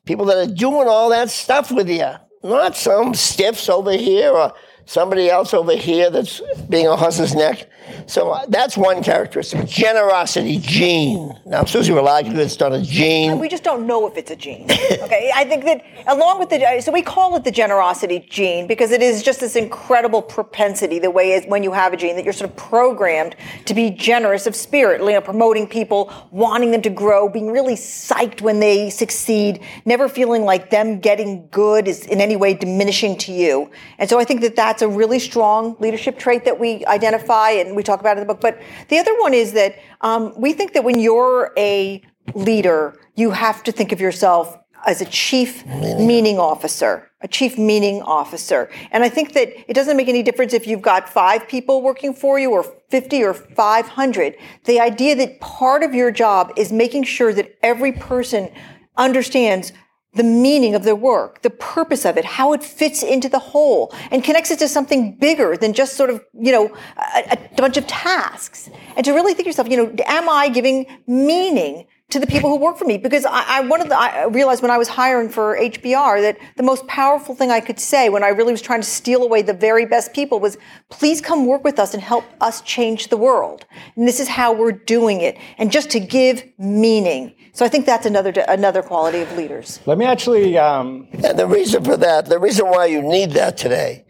people 0.04 0.26
that 0.26 0.36
are 0.36 0.54
doing 0.54 0.86
all 0.88 1.10
that 1.10 1.30
stuff 1.30 1.72
with 1.72 1.88
you. 1.88 2.12
Not 2.44 2.76
some 2.76 3.14
stiffs 3.14 3.70
over 3.70 3.92
here 3.92 4.30
or 4.30 4.52
somebody 4.86 5.30
else 5.30 5.54
over 5.54 5.74
here 5.76 6.10
that's 6.10 6.40
being 6.68 6.86
a 6.86 6.96
horse's 6.96 7.34
neck. 7.34 7.70
So 8.06 8.30
uh, 8.30 8.46
that's 8.48 8.76
one 8.76 9.02
characteristic. 9.02 9.66
Generosity, 9.66 10.58
gene. 10.58 11.38
Now, 11.44 11.64
Suzy 11.64 11.92
will 11.92 12.08
argue 12.08 12.38
it's 12.38 12.58
not 12.58 12.72
a 12.72 12.82
gene. 12.82 13.38
We 13.38 13.48
just 13.48 13.64
don't 13.64 13.86
know 13.86 14.06
if 14.06 14.16
it's 14.16 14.30
a 14.30 14.36
gene. 14.36 14.64
Okay, 14.70 15.30
I 15.34 15.44
think 15.44 15.64
that 15.64 15.84
along 16.06 16.38
with 16.38 16.50
the 16.50 16.80
so 16.80 16.92
we 16.92 17.02
call 17.02 17.36
it 17.36 17.44
the 17.44 17.50
generosity 17.50 18.26
gene 18.28 18.66
because 18.66 18.90
it 18.90 19.02
is 19.02 19.22
just 19.22 19.40
this 19.40 19.56
incredible 19.56 20.22
propensity. 20.22 20.98
The 20.98 21.10
way 21.10 21.32
is 21.32 21.44
when 21.46 21.62
you 21.62 21.72
have 21.72 21.92
a 21.92 21.96
gene 21.96 22.16
that 22.16 22.24
you're 22.24 22.32
sort 22.32 22.50
of 22.50 22.56
programmed 22.56 23.36
to 23.66 23.74
be 23.74 23.90
generous 23.90 24.46
of 24.46 24.56
spirit, 24.56 25.00
you 25.00 25.12
know, 25.12 25.20
promoting 25.20 25.66
people, 25.66 26.12
wanting 26.30 26.70
them 26.70 26.82
to 26.82 26.90
grow, 26.90 27.28
being 27.28 27.50
really 27.50 27.74
psyched 27.74 28.40
when 28.40 28.60
they 28.60 28.90
succeed, 28.90 29.60
never 29.84 30.08
feeling 30.08 30.44
like 30.44 30.70
them 30.70 31.00
getting 31.00 31.48
good 31.50 31.88
is 31.88 32.06
in 32.06 32.20
any 32.20 32.36
way 32.36 32.54
diminishing 32.54 33.16
to 33.18 33.32
you. 33.32 33.70
And 33.98 34.08
so 34.08 34.18
I 34.18 34.24
think 34.24 34.40
that 34.40 34.56
that's 34.74 34.82
a 34.82 34.88
really 34.88 35.20
strong 35.20 35.76
leadership 35.78 36.18
trait 36.18 36.44
that 36.44 36.58
we 36.58 36.84
identify 36.86 37.50
and 37.50 37.76
we 37.76 37.82
talk 37.84 38.00
about 38.00 38.16
in 38.16 38.26
the 38.26 38.26
book. 38.26 38.40
But 38.40 38.60
the 38.88 38.98
other 38.98 39.16
one 39.20 39.32
is 39.32 39.52
that 39.52 39.76
um, 40.00 40.34
we 40.36 40.52
think 40.52 40.72
that 40.72 40.82
when 40.82 40.98
you're 40.98 41.52
a 41.56 42.02
leader, 42.34 42.98
you 43.14 43.30
have 43.30 43.62
to 43.62 43.70
think 43.70 43.92
of 43.92 44.00
yourself 44.00 44.58
as 44.84 45.00
a 45.00 45.04
chief 45.04 45.64
meaning 45.64 46.40
officer, 46.40 47.08
a 47.20 47.28
chief 47.28 47.56
meaning 47.56 48.02
officer. 48.02 48.68
And 48.90 49.04
I 49.04 49.08
think 49.08 49.32
that 49.34 49.48
it 49.70 49.74
doesn't 49.74 49.96
make 49.96 50.08
any 50.08 50.24
difference 50.24 50.52
if 50.52 50.66
you've 50.66 50.82
got 50.82 51.08
five 51.08 51.46
people 51.46 51.80
working 51.80 52.12
for 52.12 52.40
you 52.40 52.50
or 52.50 52.64
50 52.90 53.22
or 53.22 53.32
500. 53.32 54.34
The 54.64 54.80
idea 54.80 55.14
that 55.14 55.38
part 55.38 55.84
of 55.84 55.94
your 55.94 56.10
job 56.10 56.52
is 56.56 56.72
making 56.72 57.04
sure 57.04 57.32
that 57.32 57.56
every 57.62 57.92
person 57.92 58.50
understands 58.96 59.72
the 60.14 60.22
meaning 60.22 60.74
of 60.74 60.84
their 60.84 60.96
work, 60.96 61.42
the 61.42 61.50
purpose 61.50 62.04
of 62.04 62.16
it, 62.16 62.24
how 62.24 62.52
it 62.52 62.62
fits 62.62 63.02
into 63.02 63.28
the 63.28 63.38
whole, 63.38 63.92
and 64.10 64.22
connects 64.22 64.50
it 64.50 64.58
to 64.60 64.68
something 64.68 65.16
bigger 65.16 65.56
than 65.56 65.72
just 65.72 65.94
sort 65.94 66.10
of, 66.10 66.24
you 66.38 66.52
know, 66.52 66.74
a, 67.16 67.32
a 67.32 67.56
bunch 67.56 67.76
of 67.76 67.86
tasks. 67.86 68.70
And 68.96 69.04
to 69.04 69.12
really 69.12 69.34
think 69.34 69.46
yourself, 69.46 69.68
you 69.68 69.76
know, 69.76 69.94
am 70.06 70.28
I 70.28 70.48
giving 70.48 70.86
meaning 71.06 71.86
to 72.10 72.20
the 72.20 72.26
people 72.26 72.50
who 72.50 72.56
work 72.58 72.76
for 72.76 72.84
me? 72.84 72.98
Because 72.98 73.24
I, 73.24 73.44
I 73.46 73.60
one 73.62 73.80
of 73.80 73.88
the, 73.88 73.96
I 73.98 74.26
realized 74.26 74.62
when 74.62 74.70
I 74.70 74.78
was 74.78 74.88
hiring 74.88 75.28
for 75.28 75.56
HBR 75.58 76.20
that 76.22 76.38
the 76.56 76.62
most 76.62 76.86
powerful 76.86 77.34
thing 77.34 77.50
I 77.50 77.60
could 77.60 77.80
say 77.80 78.08
when 78.08 78.22
I 78.22 78.28
really 78.28 78.52
was 78.52 78.62
trying 78.62 78.80
to 78.80 78.86
steal 78.86 79.22
away 79.22 79.42
the 79.42 79.54
very 79.54 79.86
best 79.86 80.12
people 80.12 80.38
was, 80.40 80.56
please 80.90 81.20
come 81.20 81.46
work 81.46 81.64
with 81.64 81.78
us 81.78 81.94
and 81.94 82.02
help 82.02 82.24
us 82.40 82.60
change 82.62 83.08
the 83.08 83.16
world. 83.16 83.66
And 83.96 84.06
this 84.06 84.20
is 84.20 84.28
how 84.28 84.52
we're 84.52 84.72
doing 84.72 85.20
it. 85.20 85.38
And 85.58 85.72
just 85.72 85.90
to 85.90 86.00
give 86.00 86.44
meaning. 86.58 87.34
So 87.52 87.64
I 87.64 87.68
think 87.68 87.86
that's 87.86 88.06
another 88.06 88.32
another 88.48 88.82
quality 88.82 89.20
of 89.20 89.36
leaders. 89.36 89.80
Let 89.86 89.96
me 89.96 90.04
actually. 90.04 90.58
Um, 90.58 91.08
And 91.12 91.38
the 91.38 91.46
reason 91.46 91.84
for 91.84 91.96
that, 91.96 92.26
the 92.26 92.38
reason 92.38 92.66
why 92.66 92.86
you 92.86 93.00
need 93.00 93.30
that 93.32 93.56
today, 93.56 94.04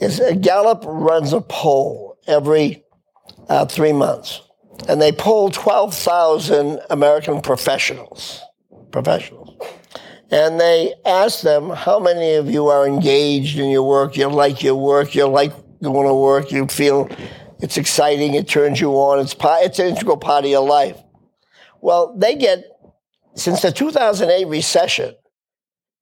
is 0.00 0.20
Gallup 0.40 0.84
runs 0.86 1.32
a 1.32 1.40
poll 1.40 2.18
every 2.26 2.84
uh, 3.48 3.66
three 3.66 3.92
months, 3.92 4.42
and 4.88 5.00
they 5.00 5.12
poll 5.12 5.50
twelve 5.50 5.94
thousand 5.94 6.80
American 6.90 7.40
professionals, 7.40 8.42
professionals, 8.90 9.56
and 10.30 10.60
they 10.60 10.94
asked 11.04 11.42
them 11.42 11.70
how 11.70 11.98
many 11.98 12.34
of 12.34 12.50
you 12.50 12.68
are 12.68 12.86
engaged 12.86 13.58
in 13.58 13.70
your 13.70 13.82
work, 13.82 14.16
you 14.16 14.28
like 14.28 14.62
your 14.62 14.76
work, 14.76 15.14
you 15.14 15.26
like 15.26 15.52
going 15.82 16.06
to 16.06 16.14
work, 16.14 16.52
you 16.52 16.66
feel 16.66 17.08
it's 17.60 17.76
exciting, 17.76 18.34
it 18.34 18.46
turns 18.46 18.80
you 18.80 18.92
on, 18.92 19.18
it's 19.18 19.34
part, 19.34 19.64
it's 19.64 19.78
an 19.78 19.88
integral 19.88 20.16
part 20.16 20.44
of 20.44 20.50
your 20.50 20.66
life. 20.66 20.96
Well, 21.80 22.14
they 22.16 22.36
get 22.36 22.64
since 23.34 23.62
the 23.62 23.72
2008 23.72 24.46
recession 24.46 25.14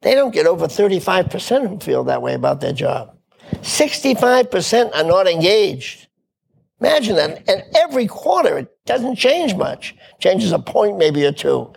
they 0.03 0.15
don't 0.15 0.33
get 0.33 0.47
over 0.47 0.67
35% 0.67 1.69
who 1.69 1.81
feel 1.81 2.05
that 2.05 2.23
way 2.23 2.35
about 2.35 2.61
their 2.61 2.73
job. 2.73 3.17
65% 3.55 4.95
are 4.95 5.05
not 5.05 5.27
engaged. 5.27 6.06
Imagine 6.81 7.17
that. 7.17 7.49
And 7.49 7.63
every 7.75 8.07
quarter, 8.07 8.59
it 8.59 8.69
doesn't 8.85 9.17
change 9.17 9.55
much. 9.55 9.95
Changes 10.21 10.53
a 10.53 10.59
point, 10.59 10.99
maybe 10.99 11.25
or 11.25 11.33
two. 11.33 11.73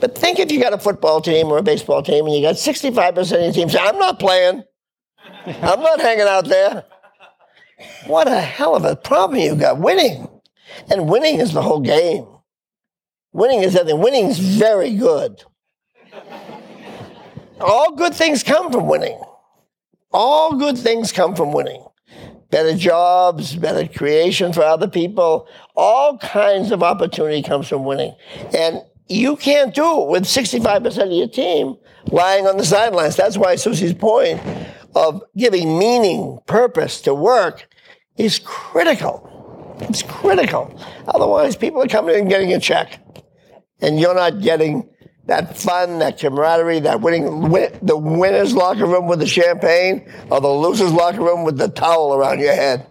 But 0.00 0.16
think 0.16 0.38
if 0.38 0.50
you 0.50 0.60
got 0.60 0.72
a 0.72 0.78
football 0.78 1.20
team 1.20 1.48
or 1.48 1.58
a 1.58 1.62
baseball 1.62 2.02
team 2.02 2.26
and 2.26 2.34
you 2.34 2.42
got 2.42 2.54
65% 2.54 3.18
of 3.18 3.30
your 3.42 3.52
team 3.52 3.68
say, 3.68 3.78
I'm 3.78 3.98
not 3.98 4.18
playing. 4.18 4.62
I'm 5.46 5.80
not 5.80 6.00
hanging 6.00 6.26
out 6.26 6.46
there. 6.46 6.84
What 8.06 8.26
a 8.26 8.40
hell 8.40 8.74
of 8.74 8.84
a 8.84 8.96
problem 8.96 9.38
you 9.40 9.54
got. 9.54 9.78
Winning. 9.78 10.28
And 10.90 11.08
winning 11.08 11.40
is 11.40 11.52
the 11.52 11.62
whole 11.62 11.80
game. 11.80 12.26
Winning 13.32 13.62
is 13.62 13.76
everything. 13.76 14.00
Winning 14.00 14.26
is 14.26 14.38
very 14.38 14.94
good. 14.94 15.42
All 17.60 17.94
good 17.94 18.14
things 18.14 18.42
come 18.42 18.72
from 18.72 18.88
winning. 18.88 19.20
All 20.12 20.56
good 20.56 20.78
things 20.78 21.12
come 21.12 21.34
from 21.34 21.52
winning. 21.52 21.84
Better 22.50 22.76
jobs, 22.76 23.56
better 23.56 23.86
creation 23.86 24.52
for 24.52 24.62
other 24.62 24.88
people. 24.88 25.46
All 25.76 26.18
kinds 26.18 26.70
of 26.72 26.82
opportunity 26.82 27.42
comes 27.42 27.68
from 27.68 27.84
winning. 27.84 28.14
And 28.56 28.80
you 29.08 29.36
can't 29.36 29.74
do 29.74 30.02
it 30.02 30.08
with 30.08 30.24
65% 30.24 31.02
of 31.02 31.12
your 31.12 31.28
team 31.28 31.76
lying 32.06 32.46
on 32.46 32.56
the 32.56 32.64
sidelines. 32.64 33.16
That's 33.16 33.36
why 33.36 33.56
Suzy's 33.56 33.94
point 33.94 34.40
of 34.94 35.22
giving 35.36 35.78
meaning, 35.78 36.38
purpose 36.46 37.00
to 37.02 37.14
work 37.14 37.68
is 38.16 38.38
critical. 38.38 39.76
It's 39.82 40.02
critical. 40.02 40.78
Otherwise, 41.06 41.56
people 41.56 41.82
are 41.82 41.88
coming 41.88 42.14
in 42.14 42.20
and 42.22 42.30
getting 42.30 42.52
a 42.52 42.60
check, 42.60 43.00
and 43.80 44.00
you're 44.00 44.14
not 44.14 44.40
getting 44.40 44.88
that 45.28 45.56
fun, 45.56 45.98
that 46.00 46.18
camaraderie, 46.18 46.80
that 46.80 47.00
winning, 47.00 47.50
win, 47.50 47.78
the 47.82 47.96
winner's 47.96 48.54
locker 48.54 48.86
room 48.86 49.06
with 49.06 49.20
the 49.20 49.26
champagne, 49.26 50.10
or 50.30 50.40
the 50.40 50.48
loser's 50.48 50.92
locker 50.92 51.22
room 51.22 51.44
with 51.44 51.58
the 51.58 51.68
towel 51.68 52.14
around 52.14 52.40
your 52.40 52.54
head. 52.54 52.86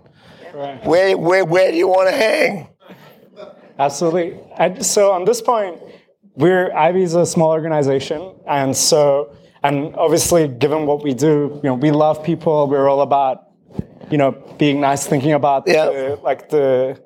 Right. 0.54 0.84
Where, 0.86 1.18
where, 1.18 1.46
where 1.46 1.72
do 1.72 1.78
you 1.78 1.88
want 1.88 2.10
to 2.10 2.16
hang? 2.16 2.68
Absolutely. 3.80 4.40
And 4.58 4.86
so 4.86 5.12
on 5.12 5.26
this 5.26 5.42
point, 5.42 5.80
we're 6.36 6.72
Ivy's 6.74 7.16
a 7.16 7.26
small 7.26 7.52
organization, 7.52 8.36
and 8.48 8.76
so 8.76 9.36
and 9.64 9.96
obviously, 9.96 10.48
given 10.48 10.86
what 10.86 11.04
we 11.04 11.14
do, 11.14 11.60
you 11.64 11.70
know, 11.70 11.74
we 11.74 11.92
love 11.92 12.24
people. 12.24 12.68
We're 12.68 12.88
all 12.88 13.02
about, 13.02 13.46
you 14.12 14.18
know, 14.18 14.32
being 14.58 14.80
nice, 14.80 15.06
thinking 15.08 15.34
about 15.34 15.64
Yeah. 15.68 15.86
the, 15.86 16.20
like 16.24 16.50
the 16.50 17.02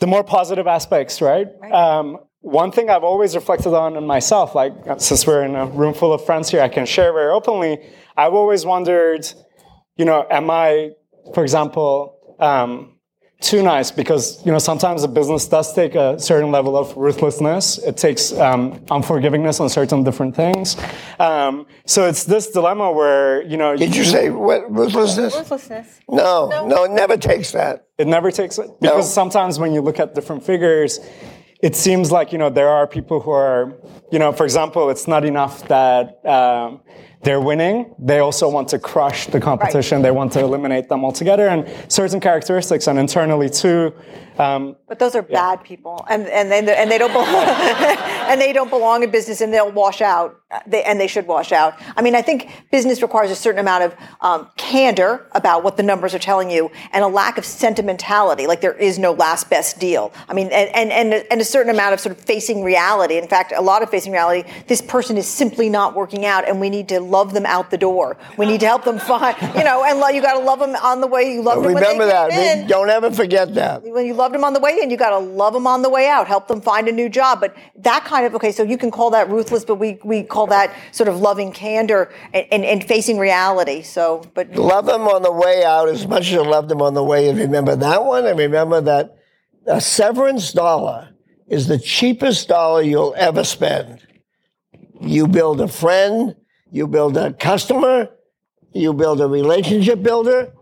the 0.00 0.06
more 0.06 0.24
positive 0.24 0.66
aspects, 0.66 1.20
right? 1.20 1.46
Um, 1.70 2.18
one 2.42 2.72
thing 2.72 2.90
I've 2.90 3.04
always 3.04 3.34
reflected 3.34 3.72
on 3.72 3.96
in 3.96 4.06
myself, 4.06 4.54
like 4.54 4.74
since 4.98 5.26
we're 5.26 5.44
in 5.44 5.54
a 5.54 5.66
room 5.66 5.94
full 5.94 6.12
of 6.12 6.24
friends 6.24 6.50
here, 6.50 6.60
I 6.60 6.68
can 6.68 6.86
share 6.86 7.12
very 7.12 7.30
openly. 7.30 7.78
I've 8.16 8.34
always 8.34 8.66
wondered, 8.66 9.26
you 9.96 10.04
know, 10.04 10.26
am 10.28 10.50
I, 10.50 10.90
for 11.34 11.44
example, 11.44 12.18
um, 12.40 12.98
too 13.40 13.62
nice? 13.62 13.90
Because 13.90 14.44
you 14.44 14.52
know 14.52 14.58
sometimes 14.58 15.02
a 15.02 15.08
business 15.08 15.46
does 15.46 15.72
take 15.72 15.94
a 15.94 16.18
certain 16.18 16.50
level 16.50 16.76
of 16.76 16.96
ruthlessness. 16.96 17.78
It 17.78 17.96
takes 17.96 18.32
um, 18.32 18.78
unforgivingness 18.86 19.60
on 19.60 19.68
certain 19.68 20.02
different 20.02 20.34
things. 20.34 20.76
Um, 21.18 21.66
so 21.86 22.06
it's 22.06 22.24
this 22.24 22.50
dilemma 22.50 22.90
where 22.92 23.42
you 23.42 23.56
know 23.56 23.76
Did 23.76 23.94
you 23.94 24.04
say 24.04 24.30
what, 24.30 24.70
ruthlessness? 24.70 25.34
Ruthlessness. 25.34 26.00
No, 26.08 26.66
no, 26.66 26.84
it 26.84 26.90
never 26.90 27.16
takes 27.16 27.52
that. 27.52 27.86
It 27.98 28.06
never 28.06 28.30
takes 28.30 28.58
it 28.58 28.68
because 28.80 29.12
sometimes 29.12 29.58
when 29.58 29.72
you 29.72 29.80
look 29.80 30.00
at 30.00 30.14
different 30.14 30.44
figures, 30.44 31.00
it 31.62 31.76
seems 31.76 32.10
like 32.10 32.32
you 32.32 32.38
know 32.38 32.50
there 32.50 32.68
are 32.68 32.86
people 32.86 33.20
who 33.20 33.30
are 33.30 33.72
you 34.10 34.18
know 34.18 34.32
for 34.32 34.44
example 34.44 34.90
it's 34.90 35.06
not 35.06 35.24
enough 35.24 35.66
that 35.68 36.24
um, 36.26 36.80
they're 37.22 37.40
winning 37.40 37.94
they 37.98 38.18
also 38.18 38.48
want 38.48 38.68
to 38.68 38.78
crush 38.78 39.26
the 39.28 39.40
competition 39.40 40.02
they 40.02 40.10
want 40.10 40.32
to 40.32 40.40
eliminate 40.40 40.88
them 40.88 41.04
altogether 41.04 41.48
and 41.48 41.68
certain 41.90 42.20
characteristics 42.20 42.86
and 42.86 42.98
internally 42.98 43.48
too 43.48 43.92
um, 44.38 44.76
But 44.88 44.98
those 44.98 45.14
are 45.14 45.22
bad 45.22 45.62
people, 45.62 46.04
and 46.08 46.26
and 46.26 46.50
they 46.50 46.58
and 46.74 46.90
they 46.90 46.96
don't 46.96 47.12
belong, 47.12 47.28
and 47.28 48.40
they 48.40 48.52
don't 48.52 48.70
belong 48.70 49.02
in 49.02 49.10
business, 49.10 49.40
and 49.42 49.52
they'll 49.52 49.70
wash 49.70 50.00
out. 50.00 50.38
They, 50.66 50.82
and 50.82 51.00
they 51.00 51.06
should 51.06 51.26
wash 51.26 51.50
out. 51.52 51.74
I 51.96 52.02
mean, 52.02 52.14
I 52.14 52.22
think 52.22 52.50
business 52.70 53.00
requires 53.00 53.30
a 53.30 53.36
certain 53.36 53.58
amount 53.58 53.84
of 53.84 53.96
um, 54.20 54.50
candor 54.56 55.26
about 55.32 55.64
what 55.64 55.78
the 55.78 55.82
numbers 55.82 56.14
are 56.14 56.18
telling 56.18 56.50
you, 56.50 56.70
and 56.92 57.04
a 57.04 57.08
lack 57.08 57.36
of 57.36 57.44
sentimentality. 57.44 58.46
Like 58.46 58.60
there 58.62 58.74
is 58.74 58.98
no 58.98 59.12
last 59.12 59.50
best 59.50 59.78
deal. 59.78 60.12
I 60.28 60.34
mean, 60.34 60.46
and 60.46 60.70
and 60.74 60.92
and, 60.92 61.26
and 61.30 61.40
a 61.40 61.44
certain 61.44 61.70
amount 61.70 61.92
of 61.94 62.00
sort 62.00 62.16
of 62.16 62.24
facing 62.24 62.62
reality. 62.62 63.18
In 63.18 63.28
fact, 63.28 63.52
a 63.54 63.62
lot 63.62 63.82
of 63.82 63.90
facing 63.90 64.12
reality. 64.12 64.48
This 64.66 64.80
person 64.80 65.18
is 65.18 65.26
simply 65.26 65.68
not 65.68 65.94
working 65.94 66.24
out, 66.24 66.48
and 66.48 66.58
we 66.58 66.70
need 66.70 66.88
to 66.88 67.00
love 67.12 67.34
them 67.34 67.46
out 67.46 67.70
the 67.70 67.78
door. 67.78 68.16
We 68.38 68.46
need 68.46 68.60
to 68.60 68.66
help 68.66 68.84
them 68.84 68.98
find, 68.98 69.36
you 69.54 69.64
know, 69.64 69.84
and 69.84 70.14
you 70.16 70.22
got 70.22 70.38
to 70.38 70.44
love 70.44 70.58
them 70.58 70.74
on 70.74 71.00
the 71.00 71.06
way. 71.06 71.32
You 71.34 71.42
love 71.42 71.62
them. 71.62 71.74
Remember 71.74 72.06
that. 72.06 72.32
in 72.32 72.66
Don't 72.66 72.90
ever 72.90 73.10
forget 73.10 73.54
that. 73.54 73.82
when 73.82 74.06
you 74.06 74.14
loved 74.14 74.34
them 74.34 74.44
on 74.44 74.54
the 74.54 74.60
way 74.60 74.78
in, 74.82 74.90
you 74.90 74.96
got 74.96 75.10
to 75.10 75.18
love 75.18 75.52
them 75.52 75.66
on 75.66 75.82
the 75.82 75.90
way 75.90 76.08
out. 76.08 76.26
Help 76.26 76.48
them 76.48 76.60
find 76.60 76.88
a 76.88 76.92
new 76.92 77.08
job. 77.08 77.40
But 77.40 77.54
that 77.76 78.04
kind 78.04 78.26
of 78.26 78.34
okay, 78.36 78.50
so 78.50 78.62
you 78.62 78.78
can 78.78 78.90
call 78.90 79.10
that 79.10 79.28
ruthless, 79.28 79.64
but 79.64 79.76
we 79.76 79.98
we 80.02 80.22
call 80.22 80.46
that 80.48 80.74
sort 80.90 81.08
of 81.08 81.20
loving 81.20 81.52
candor 81.52 82.10
and, 82.32 82.46
and, 82.50 82.64
and 82.64 82.84
facing 82.84 83.18
reality. 83.18 83.82
So, 83.82 84.24
but 84.34 84.50
Love 84.56 84.86
them 84.86 85.02
on 85.02 85.22
the 85.22 85.32
way 85.32 85.64
out 85.64 85.88
as 85.88 86.06
much 86.06 86.22
as 86.22 86.32
you 86.32 86.42
love 86.42 86.68
them 86.68 86.80
on 86.80 86.94
the 86.94 87.04
way 87.04 87.28
in. 87.28 87.36
Remember 87.36 87.76
that 87.76 88.04
one? 88.04 88.26
And 88.26 88.38
remember 88.38 88.80
that 88.80 89.16
a 89.66 89.80
severance 89.80 90.52
dollar 90.52 91.10
is 91.48 91.66
the 91.66 91.78
cheapest 91.78 92.48
dollar 92.48 92.82
you'll 92.82 93.14
ever 93.16 93.44
spend. 93.44 94.00
You 95.00 95.26
build 95.26 95.60
a 95.60 95.68
friend, 95.68 96.36
you 96.72 96.88
build 96.88 97.16
a 97.18 97.34
customer, 97.34 98.08
you 98.72 98.94
build 98.94 99.20
a 99.20 99.28
relationship 99.28 100.02
builder. 100.02 100.52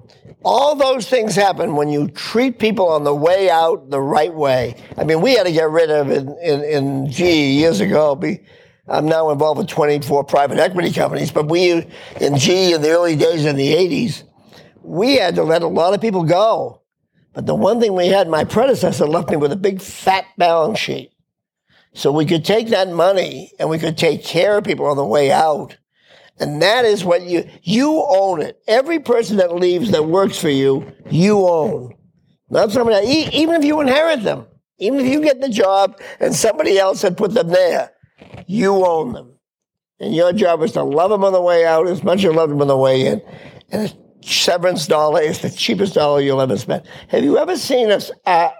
All 0.45 0.75
those 0.75 1.09
things 1.09 1.37
happen 1.37 1.77
when 1.77 1.89
you 1.89 2.09
treat 2.09 2.59
people 2.59 2.89
on 2.89 3.05
the 3.05 3.15
way 3.15 3.49
out 3.49 3.91
the 3.91 4.01
right 4.01 4.35
way. 4.35 4.75
I 4.99 5.05
mean, 5.05 5.21
we 5.21 5.35
had 5.35 5.47
to 5.47 5.53
get 5.53 5.71
rid 5.71 5.91
of 5.91 6.11
in, 6.11 6.37
in, 6.43 6.65
in 6.65 7.07
years 7.07 7.81
ago. 7.81 8.17
Be, 8.17 8.41
I'm 8.89 9.07
now 9.07 9.31
involved 9.31 9.59
with 9.59 9.69
24 9.69 10.25
private 10.25 10.59
equity 10.59 10.93
companies, 10.93 11.31
but 11.31 11.49
we, 11.49 11.71
in 12.21 12.37
GE 12.37 12.49
in 12.49 12.83
the 12.83 12.91
early 12.91 13.15
days 13.15 13.45
in 13.45 13.55
the 13.55 13.73
80s, 13.73 14.25
we 14.83 15.17
had 15.17 15.37
to 15.37 15.45
let 15.45 15.63
a 15.63 15.69
lot 15.69 15.95
of 15.95 16.01
people 16.01 16.25
go. 16.25 16.83
But 17.35 17.47
the 17.47 17.55
one 17.55 17.79
thing 17.79 17.95
we 17.95 18.09
had, 18.09 18.29
my 18.29 18.43
predecessor 18.43 19.07
left 19.07 19.31
me 19.31 19.37
with 19.37 19.53
a 19.53 19.57
big 19.57 19.81
fat 19.81 20.25
balance 20.37 20.81
sheet. 20.81 21.13
So 21.93 22.11
we 22.11 22.25
could 22.25 22.45
take 22.45 22.69
that 22.69 22.89
money 22.89 23.53
and 23.59 23.69
we 23.69 23.79
could 23.79 23.97
take 23.97 24.25
care 24.25 24.59
of 24.59 24.65
people 24.65 24.87
on 24.87 24.97
the 24.97 25.05
way 25.05 25.31
out. 25.31 25.77
And 26.41 26.63
that 26.63 26.87
is 26.87 27.05
what 27.05 27.23
you, 27.23 27.49
you 27.63 28.03
own 28.09 28.41
it. 28.41 28.61
Every 28.67 28.99
person 28.99 29.37
that 29.37 29.55
leaves 29.55 29.91
that 29.91 30.07
works 30.07 30.39
for 30.39 30.49
you, 30.49 30.91
you 31.11 31.47
own. 31.47 31.95
Not 32.49 32.73
somebody, 32.73 33.07
even 33.07 33.57
if 33.57 33.65
you 33.65 33.81
inherit 33.81 34.25
them, 34.25 34.47
even 34.79 35.01
if 35.01 35.07
you 35.07 35.21
get 35.21 35.43
the 35.43 35.51
job 35.51 36.01
and 36.19 36.35
somebody 36.35 36.79
else 36.79 37.03
had 37.03 37.19
put 37.19 37.35
them 37.35 37.49
there, 37.49 37.93
you 38.47 38.85
own 38.85 39.13
them. 39.13 39.35
And 40.01 40.15
your 40.15 40.33
job 40.33 40.63
is 40.63 40.73
to 40.73 40.83
love 40.83 41.11
them 41.11 41.23
on 41.25 41.35
the 41.35 41.43
way 41.43 41.67
out 41.67 41.87
as 41.87 42.03
much 42.03 42.17
as 42.17 42.25
you 42.25 42.33
love 42.33 42.49
them 42.49 42.63
on 42.63 42.69
the 42.69 42.77
way 42.77 43.07
in. 43.07 43.21
And 43.71 43.89
a 43.89 44.27
severance 44.27 44.87
dollar 44.87 45.21
is 45.21 45.41
the 45.41 45.51
cheapest 45.51 45.95
dollar 45.95 46.23
you'll 46.23 46.41
ever 46.41 46.57
spend. 46.57 46.89
Have 47.09 47.23
you 47.23 47.37
ever 47.37 47.57
seen 47.57 47.91
a 47.91 48.51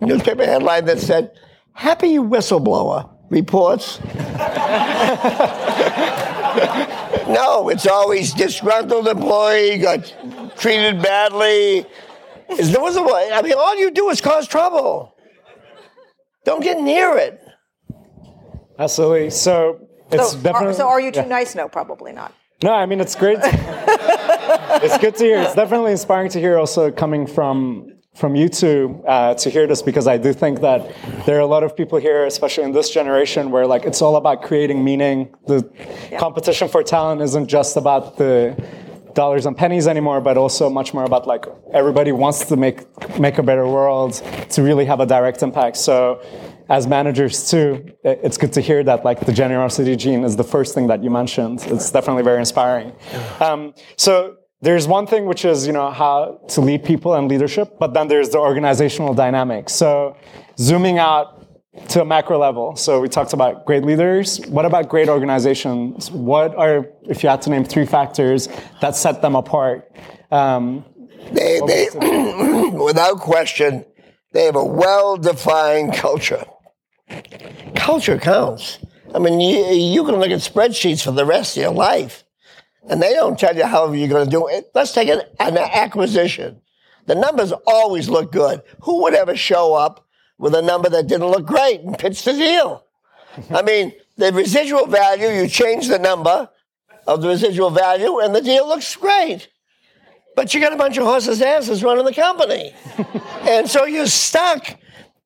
newspaper 0.00 0.44
headline 0.44 0.84
that 0.84 1.00
said, 1.00 1.32
Happy 1.74 2.18
whistleblower 2.18 3.10
reports? 3.30 3.98
no, 7.28 7.68
it's 7.68 7.86
always 7.86 8.32
disgruntled 8.32 9.06
employee 9.08 9.78
got 9.78 10.14
treated 10.56 11.02
badly. 11.02 11.86
There 12.48 12.80
was 12.80 12.96
a 12.96 13.02
way? 13.02 13.30
I 13.32 13.42
mean, 13.42 13.54
all 13.56 13.76
you 13.76 13.90
do 13.90 14.08
is 14.10 14.20
cause 14.20 14.48
trouble. 14.48 15.14
Don't 16.44 16.62
get 16.62 16.80
near 16.80 17.16
it. 17.18 17.40
absolutely 18.78 19.30
so 19.30 19.80
it's 20.10 20.32
so, 20.32 20.38
definitely 20.38 20.68
are, 20.68 20.74
so 20.74 20.88
are 20.88 21.00
you 21.00 21.10
too 21.10 21.20
yeah. 21.20 21.26
nice? 21.26 21.54
No, 21.54 21.68
probably 21.68 22.12
not. 22.12 22.32
No, 22.62 22.72
I 22.72 22.86
mean 22.86 23.00
it's 23.00 23.14
great. 23.14 23.38
it's 23.42 24.98
good 24.98 25.14
to 25.16 25.24
hear. 25.24 25.42
It's 25.42 25.54
definitely 25.54 25.92
inspiring 25.92 26.30
to 26.30 26.40
hear 26.40 26.58
also 26.58 26.90
coming 26.90 27.26
from 27.26 27.97
from 28.18 28.34
you 28.34 28.48
two 28.48 29.02
uh, 29.06 29.34
to 29.34 29.48
hear 29.48 29.66
this 29.66 29.80
because 29.80 30.08
I 30.08 30.18
do 30.18 30.32
think 30.32 30.60
that 30.60 30.80
there 31.24 31.36
are 31.36 31.40
a 31.40 31.46
lot 31.46 31.62
of 31.62 31.76
people 31.76 31.98
here, 31.98 32.26
especially 32.26 32.64
in 32.64 32.72
this 32.72 32.90
generation, 32.90 33.50
where 33.52 33.66
like 33.66 33.84
it's 33.84 34.02
all 34.02 34.16
about 34.16 34.42
creating 34.42 34.82
meaning. 34.82 35.34
The 35.46 35.62
competition 36.18 36.68
for 36.68 36.82
talent 36.82 37.22
isn't 37.22 37.46
just 37.46 37.76
about 37.76 38.16
the 38.16 38.56
dollars 39.14 39.46
and 39.46 39.56
pennies 39.56 39.86
anymore, 39.86 40.20
but 40.20 40.36
also 40.36 40.68
much 40.68 40.92
more 40.94 41.04
about 41.04 41.26
like 41.26 41.44
everybody 41.72 42.10
wants 42.10 42.44
to 42.46 42.56
make 42.56 42.78
make 43.18 43.38
a 43.38 43.42
better 43.42 43.66
world 43.66 44.14
to 44.50 44.62
really 44.62 44.84
have 44.84 45.00
a 45.00 45.06
direct 45.06 45.42
impact. 45.42 45.76
So 45.76 46.20
as 46.68 46.86
managers 46.86 47.48
too, 47.50 47.92
it's 48.02 48.36
good 48.36 48.52
to 48.54 48.60
hear 48.60 48.82
that 48.84 49.04
like 49.04 49.20
the 49.20 49.32
generosity 49.32 49.94
gene 49.96 50.24
is 50.24 50.34
the 50.36 50.44
first 50.44 50.74
thing 50.74 50.88
that 50.88 51.04
you 51.04 51.10
mentioned. 51.10 51.64
It's 51.66 51.90
definitely 51.90 52.24
very 52.24 52.40
inspiring. 52.40 52.92
Um, 53.40 53.74
so 53.96 54.37
there's 54.60 54.88
one 54.88 55.06
thing 55.06 55.26
which 55.26 55.44
is 55.44 55.66
you 55.66 55.72
know 55.72 55.90
how 55.90 56.40
to 56.48 56.60
lead 56.60 56.84
people 56.84 57.14
and 57.14 57.28
leadership, 57.28 57.78
but 57.78 57.94
then 57.94 58.08
there's 58.08 58.30
the 58.30 58.38
organizational 58.38 59.14
dynamic. 59.14 59.70
So 59.70 60.16
zooming 60.58 60.98
out 60.98 61.38
to 61.90 62.02
a 62.02 62.04
macro 62.04 62.38
level. 62.38 62.76
So 62.76 63.00
we 63.00 63.08
talked 63.08 63.32
about 63.32 63.64
great 63.64 63.84
leaders. 63.84 64.40
What 64.48 64.64
about 64.64 64.88
great 64.88 65.08
organizations? 65.08 66.10
What 66.10 66.54
are, 66.56 66.88
if 67.04 67.22
you 67.22 67.28
had 67.28 67.42
to 67.42 67.50
name 67.50 67.64
three 67.64 67.86
factors 67.86 68.48
that 68.80 68.96
set 68.96 69.22
them 69.22 69.36
apart? 69.36 69.90
Um, 70.30 70.84
They, 71.32 71.60
they, 71.66 71.88
without 72.72 73.18
question, 73.20 73.84
they 74.32 74.44
have 74.44 74.56
a 74.56 74.64
well-defined 74.64 75.94
culture. 75.94 76.44
Culture 77.76 78.18
counts. 78.18 78.78
I 79.14 79.18
mean, 79.18 79.40
you, 79.40 79.64
you 79.66 80.04
can 80.04 80.16
look 80.16 80.30
at 80.30 80.40
spreadsheets 80.40 81.02
for 81.02 81.12
the 81.12 81.24
rest 81.24 81.56
of 81.56 81.62
your 81.62 81.72
life, 81.72 82.24
and 82.88 83.02
they 83.02 83.12
don't 83.12 83.38
tell 83.38 83.56
you 83.56 83.64
how 83.64 83.92
you're 83.92 84.08
going 84.08 84.24
to 84.24 84.30
do 84.30 84.48
it. 84.48 84.70
Let's 84.74 84.92
take 84.92 85.08
an, 85.08 85.20
an 85.38 85.58
acquisition. 85.58 86.60
The 87.06 87.14
numbers 87.14 87.52
always 87.66 88.08
look 88.08 88.32
good. 88.32 88.62
Who 88.82 89.02
would 89.02 89.14
ever 89.14 89.36
show 89.36 89.74
up 89.74 90.06
with 90.38 90.54
a 90.54 90.62
number 90.62 90.88
that 90.88 91.06
didn't 91.06 91.28
look 91.28 91.46
great 91.46 91.80
and 91.80 91.98
pitch 91.98 92.24
the 92.24 92.32
deal? 92.32 92.84
I 93.50 93.62
mean, 93.62 93.92
the 94.16 94.32
residual 94.32 94.86
value, 94.86 95.28
you 95.28 95.48
change 95.48 95.88
the 95.88 95.98
number 95.98 96.48
of 97.06 97.22
the 97.22 97.28
residual 97.28 97.70
value, 97.70 98.18
and 98.18 98.34
the 98.34 98.40
deal 98.40 98.66
looks 98.66 98.96
great. 98.96 99.48
But 100.34 100.52
you 100.52 100.60
got 100.60 100.72
a 100.72 100.76
bunch 100.76 100.96
of 100.98 101.04
horses' 101.04 101.42
asses 101.42 101.82
running 101.82 102.04
the 102.04 102.14
company. 102.14 102.72
and 103.42 103.68
so 103.68 103.84
you're 103.84 104.06
stuck. 104.06 104.76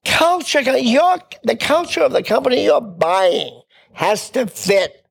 Culture, 0.04 0.60
your, 0.78 1.18
the 1.44 1.56
culture 1.56 2.02
of 2.02 2.12
the 2.12 2.22
company 2.22 2.64
you're 2.64 2.80
buying 2.80 3.60
has 3.92 4.30
to 4.30 4.46
fit 4.46 5.01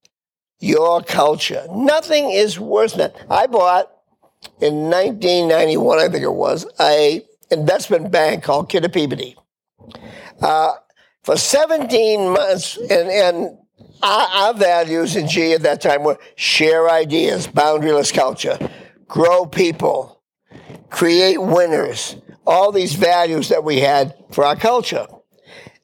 your 0.62 1.02
culture. 1.02 1.66
Nothing 1.72 2.32
is 2.32 2.60
worse 2.60 2.94
than 2.94 3.12
I 3.30 3.48
bought 3.48 3.92
in 4.62 4.90
1991, 4.90 6.00
I 6.00 6.08
think 6.08 6.24
it 6.24 6.34
was, 6.34 6.66
a 6.80 7.26
investment 7.50 8.12
bank 8.12 8.44
called 8.44 8.70
Kidder 8.70 8.90
Peabody. 8.90 9.36
Uh, 10.42 10.74
for 11.24 11.36
17 11.36 12.30
months, 12.30 12.78
and, 12.78 13.10
and 13.10 13.58
our, 14.02 14.28
our 14.28 14.54
values 14.54 15.16
in 15.16 15.28
G 15.28 15.54
at 15.54 15.62
that 15.64 15.82
time 15.82 16.04
were 16.04 16.20
share 16.36 16.90
ideas, 16.90 17.48
boundaryless 17.48 18.14
culture, 18.14 18.58
grow 19.08 19.46
people, 19.46 20.22
create 20.90 21.38
winners, 21.38 22.16
all 22.46 22.72
these 22.72 22.94
values 22.94 23.50
that 23.50 23.64
we 23.64 23.80
had 23.80 24.16
for 24.32 24.46
our 24.46 24.56
culture. 24.56 25.08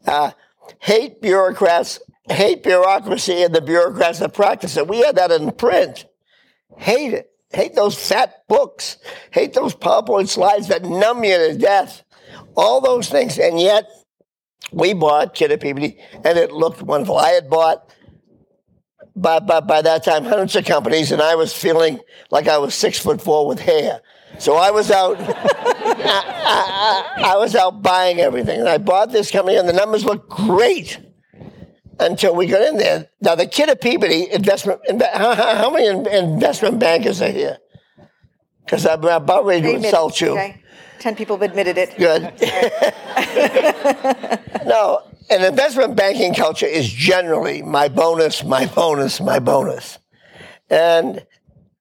Uh, 0.05 0.31
hate 0.79 1.21
bureaucrats, 1.21 1.99
hate 2.29 2.63
bureaucracy, 2.63 3.43
and 3.43 3.53
the 3.53 3.61
bureaucrats 3.61 4.19
that 4.19 4.33
practice 4.33 4.77
it. 4.77 4.87
We 4.87 4.99
had 4.99 5.15
that 5.15 5.31
in 5.31 5.51
print. 5.51 6.05
Hate 6.77 7.13
it. 7.13 7.31
Hate 7.51 7.75
those 7.75 7.95
fat 7.95 8.43
books. 8.47 8.97
Hate 9.31 9.53
those 9.53 9.73
PowerPoint 9.73 10.27
slides 10.27 10.67
that 10.67 10.83
numb 10.83 11.23
you 11.23 11.37
to 11.37 11.57
death. 11.57 12.03
All 12.55 12.81
those 12.81 13.09
things. 13.09 13.39
And 13.39 13.59
yet, 13.59 13.85
we 14.71 14.93
bought 14.93 15.33
Kidder 15.33 15.57
Peabody, 15.57 15.97
and 16.25 16.37
it 16.37 16.51
looked 16.51 16.81
wonderful. 16.81 17.17
I 17.17 17.29
had 17.29 17.49
bought, 17.49 17.89
by, 19.15 19.39
by, 19.39 19.61
by 19.61 19.81
that 19.81 20.03
time, 20.03 20.25
hundreds 20.25 20.55
of 20.57 20.65
companies, 20.65 21.11
and 21.11 21.21
I 21.21 21.35
was 21.35 21.53
feeling 21.53 21.99
like 22.31 22.47
I 22.47 22.57
was 22.57 22.75
six 22.75 22.99
foot 22.99 23.21
four 23.21 23.47
with 23.47 23.59
hair. 23.59 24.01
So 24.39 24.55
I 24.55 24.71
was 24.71 24.91
out, 24.91 25.17
I, 25.19 27.13
I, 27.17 27.31
I 27.31 27.37
was 27.37 27.55
out 27.55 27.81
buying 27.81 28.19
everything, 28.19 28.59
and 28.59 28.69
I 28.69 28.77
bought 28.77 29.11
this 29.11 29.31
company, 29.31 29.55
and 29.55 29.69
the 29.69 29.73
numbers 29.73 30.03
looked 30.03 30.29
great 30.29 30.99
until 31.99 32.35
we 32.35 32.47
got 32.47 32.61
in 32.61 32.77
there. 32.77 33.09
Now 33.21 33.35
the 33.35 33.47
Kidder 33.47 33.75
Peabody 33.75 34.31
investment, 34.31 34.81
how, 35.01 35.35
how 35.35 35.69
many 35.69 35.87
investment 35.87 36.79
bankers 36.79 37.21
are 37.21 37.31
here? 37.31 37.57
Because 38.65 38.85
I'm 38.85 39.03
about 39.03 39.45
ready 39.45 39.61
to 39.61 39.75
insult 39.75 40.19
you. 40.19 40.31
Okay. 40.31 40.61
Ten 40.99 41.15
people 41.15 41.37
have 41.37 41.49
admitted 41.49 41.77
it. 41.77 41.95
Good. 41.97 42.23
no, 44.65 45.03
an 45.29 45.43
investment 45.43 45.95
banking 45.95 46.33
culture 46.33 46.65
is 46.65 46.91
generally 46.91 47.61
my 47.61 47.87
bonus, 47.87 48.43
my 48.43 48.65
bonus, 48.65 49.21
my 49.21 49.39
bonus. 49.39 49.99
And 50.69 51.25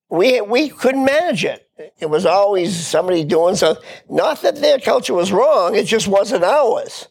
we, 0.08 0.40
we 0.42 0.68
couldn't 0.68 1.04
manage 1.04 1.44
it. 1.44 1.68
It 1.98 2.06
was 2.06 2.24
always 2.24 2.86
somebody 2.86 3.24
doing 3.24 3.56
so. 3.56 3.76
Not 4.08 4.42
that 4.42 4.56
their 4.56 4.78
culture 4.78 5.14
was 5.14 5.32
wrong, 5.32 5.74
it 5.74 5.86
just 5.86 6.08
wasn't 6.08 6.44
ours. 6.44 7.08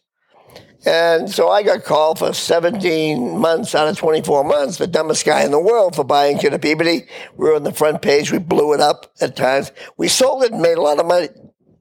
And 0.86 1.32
so 1.32 1.50
I 1.50 1.63
got 1.63 1.84
called 1.84 2.19
for 2.19 2.32
17 2.32 3.39
months 3.39 3.74
out 3.74 3.88
of 3.88 3.98
24 3.98 4.43
months, 4.43 4.78
the 4.78 4.86
dumbest 4.86 5.26
guy 5.26 5.43
in 5.43 5.52
the 5.52 5.60
world 5.60 5.95
for 5.95 6.04
buying 6.04 6.38
Kidder 6.38 6.60
Peabody. 6.60 7.08
We 7.36 7.50
were 7.50 7.56
on 7.56 7.63
the 7.63 7.74
front 7.74 8.04
page. 8.04 8.32
We 8.32 8.38
blew 8.38 8.74
it 8.74 8.80
up 8.80 9.12
at 9.19 9.36
times. 9.36 9.71
We 9.98 10.08
sold 10.08 10.43
it 10.43 10.52
and 10.52 10.62
made 10.62 10.78
a 10.78 10.82
lot 10.82 11.00
of 11.00 11.08
money 11.08 11.30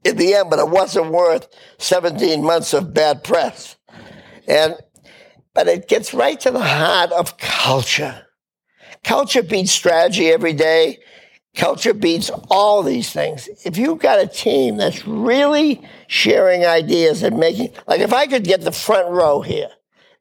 in 0.03 0.17
the 0.17 0.33
end, 0.33 0.49
but 0.49 0.59
it 0.59 0.69
wasn't 0.69 1.11
worth 1.11 1.47
17 1.77 2.43
months 2.43 2.73
of 2.73 2.95
bad 2.95 3.23
press. 3.23 3.75
And, 4.47 4.75
but 5.53 5.67
it 5.67 5.87
gets 5.87 6.13
right 6.13 6.39
to 6.39 6.49
the 6.49 6.63
heart 6.63 7.11
of 7.11 7.37
culture. 7.37 8.25
Culture 9.03 9.43
beats 9.43 9.71
strategy 9.71 10.29
every 10.29 10.53
day. 10.53 10.97
Culture 11.55 11.93
beats 11.93 12.29
all 12.49 12.83
these 12.83 13.11
things. 13.11 13.47
If 13.65 13.77
you've 13.77 13.99
got 13.99 14.19
a 14.19 14.27
team 14.27 14.77
that's 14.77 15.07
really 15.07 15.87
sharing 16.07 16.65
ideas 16.65 17.23
and 17.23 17.37
making, 17.37 17.71
like 17.87 18.01
if 18.01 18.11
I 18.13 18.27
could 18.27 18.43
get 18.43 18.61
the 18.61 18.71
front 18.71 19.09
row 19.09 19.41
here, 19.41 19.69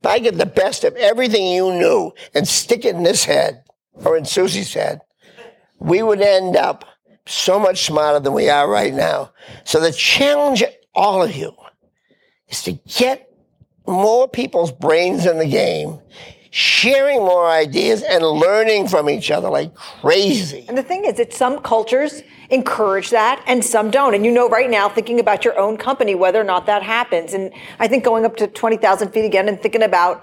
if 0.01 0.07
I 0.07 0.19
get 0.21 0.39
the 0.39 0.47
best 0.47 0.85
of 0.85 0.95
everything 0.97 1.47
you 1.49 1.73
knew 1.73 2.13
and 2.35 2.47
stick 2.47 2.85
it 2.85 2.95
in 2.95 3.03
this 3.03 3.25
head 3.25 3.65
or 3.95 4.17
in 4.17 4.25
Suzy's 4.25 4.75
head, 4.75 5.01
we 5.81 6.03
would 6.03 6.21
end 6.21 6.57
up 6.57 6.85
so 7.27 7.59
much 7.59 7.85
smarter 7.85 8.21
than 8.21 8.33
we 8.33 8.49
are 8.49 8.69
right 8.69 8.95
now. 8.95 9.33
So 9.65 9.81
the 9.81 9.93
challenge, 9.93 10.63
all 10.95 11.23
of 11.23 11.35
you, 11.35 11.53
is 12.49 12.63
to 12.63 12.73
get 12.73 13.31
more 13.87 14.29
people's 14.29 14.73
brains 14.73 15.27
in 15.27 15.39
the 15.39 15.47
game, 15.47 16.01
sharing 16.55 17.19
more 17.19 17.51
ideas 17.51 18.05
and 18.05 18.25
learning 18.25 18.87
from 18.87 19.11
each 19.11 19.29
other 19.33 19.51
like 19.51 19.75
crazy. 19.75 20.65
And 20.69 20.79
the 20.79 20.85
thing 20.85 21.05
is 21.05 21.17
that 21.17 21.35
some 21.35 21.59
cultures 21.59 22.23
encourage 22.49 23.11
that 23.11 23.43
and 23.49 23.65
some 23.65 23.91
don't. 23.91 24.15
And 24.15 24.25
you 24.25 24.31
know 24.31 24.49
right 24.49 24.71
now, 24.71 24.89
thinking 24.89 25.19
about 25.19 25.45
your 25.45 25.59
own 25.59 25.77
company, 25.77 26.15
whether 26.15 26.41
or 26.41 26.45
not 26.45 26.67
that 26.67 26.85
happens. 26.85 27.35
And 27.35 27.53
I 27.81 27.89
think 27.89 28.05
going 28.05 28.25
up 28.25 28.37
to 28.37 28.47
20,000 28.47 29.11
feet 29.11 29.25
again 29.25 29.49
and 29.49 29.61
thinking 29.61 29.83
about 29.83 30.23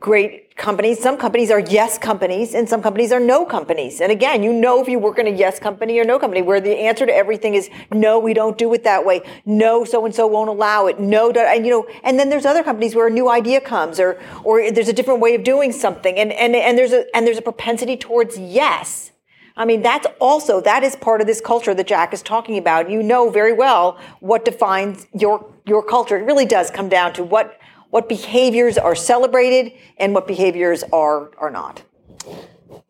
great 0.00 0.56
companies. 0.56 0.98
Some 0.98 1.18
companies 1.18 1.50
are 1.50 1.60
yes 1.60 1.98
companies 1.98 2.54
and 2.54 2.66
some 2.66 2.82
companies 2.82 3.12
are 3.12 3.20
no 3.20 3.44
companies. 3.44 4.00
And 4.00 4.10
again, 4.10 4.42
you 4.42 4.52
know 4.52 4.80
if 4.80 4.88
you 4.88 4.98
work 4.98 5.18
in 5.18 5.26
a 5.26 5.30
yes 5.30 5.58
company 5.58 5.98
or 5.98 6.04
no 6.04 6.18
company 6.18 6.40
where 6.40 6.60
the 6.60 6.74
answer 6.78 7.04
to 7.04 7.14
everything 7.14 7.54
is 7.54 7.68
no, 7.92 8.18
we 8.18 8.32
don't 8.32 8.56
do 8.56 8.72
it 8.72 8.82
that 8.84 9.04
way. 9.04 9.20
No, 9.44 9.84
so 9.84 10.04
and 10.06 10.14
so 10.14 10.26
won't 10.26 10.48
allow 10.48 10.86
it. 10.86 10.98
No, 10.98 11.30
and 11.30 11.66
you 11.66 11.70
know, 11.70 11.86
and 12.02 12.18
then 12.18 12.30
there's 12.30 12.46
other 12.46 12.64
companies 12.64 12.94
where 12.94 13.06
a 13.06 13.10
new 13.10 13.30
idea 13.30 13.60
comes 13.60 14.00
or 14.00 14.18
or 14.42 14.70
there's 14.70 14.88
a 14.88 14.94
different 14.94 15.20
way 15.20 15.34
of 15.34 15.44
doing 15.44 15.70
something 15.70 16.18
and 16.18 16.32
and 16.32 16.56
and 16.56 16.78
there's 16.78 16.92
a 16.92 17.04
and 17.14 17.26
there's 17.26 17.38
a 17.38 17.42
propensity 17.42 17.96
towards 17.96 18.38
yes. 18.38 19.12
I 19.56 19.66
mean, 19.66 19.82
that's 19.82 20.06
also, 20.20 20.62
that 20.62 20.84
is 20.84 20.96
part 20.96 21.20
of 21.20 21.26
this 21.26 21.38
culture 21.38 21.74
that 21.74 21.86
Jack 21.86 22.14
is 22.14 22.22
talking 22.22 22.56
about. 22.56 22.88
You 22.88 23.02
know 23.02 23.28
very 23.28 23.52
well 23.52 23.98
what 24.20 24.46
defines 24.46 25.06
your, 25.12 25.52
your 25.66 25.82
culture. 25.82 26.16
It 26.16 26.24
really 26.24 26.46
does 26.46 26.70
come 26.70 26.88
down 26.88 27.12
to 27.14 27.24
what 27.24 27.59
what 27.90 28.08
behaviors 28.08 28.78
are 28.78 28.94
celebrated 28.94 29.72
and 29.98 30.14
what 30.14 30.26
behaviors 30.26 30.82
are, 30.92 31.30
are 31.38 31.50
not. 31.50 31.82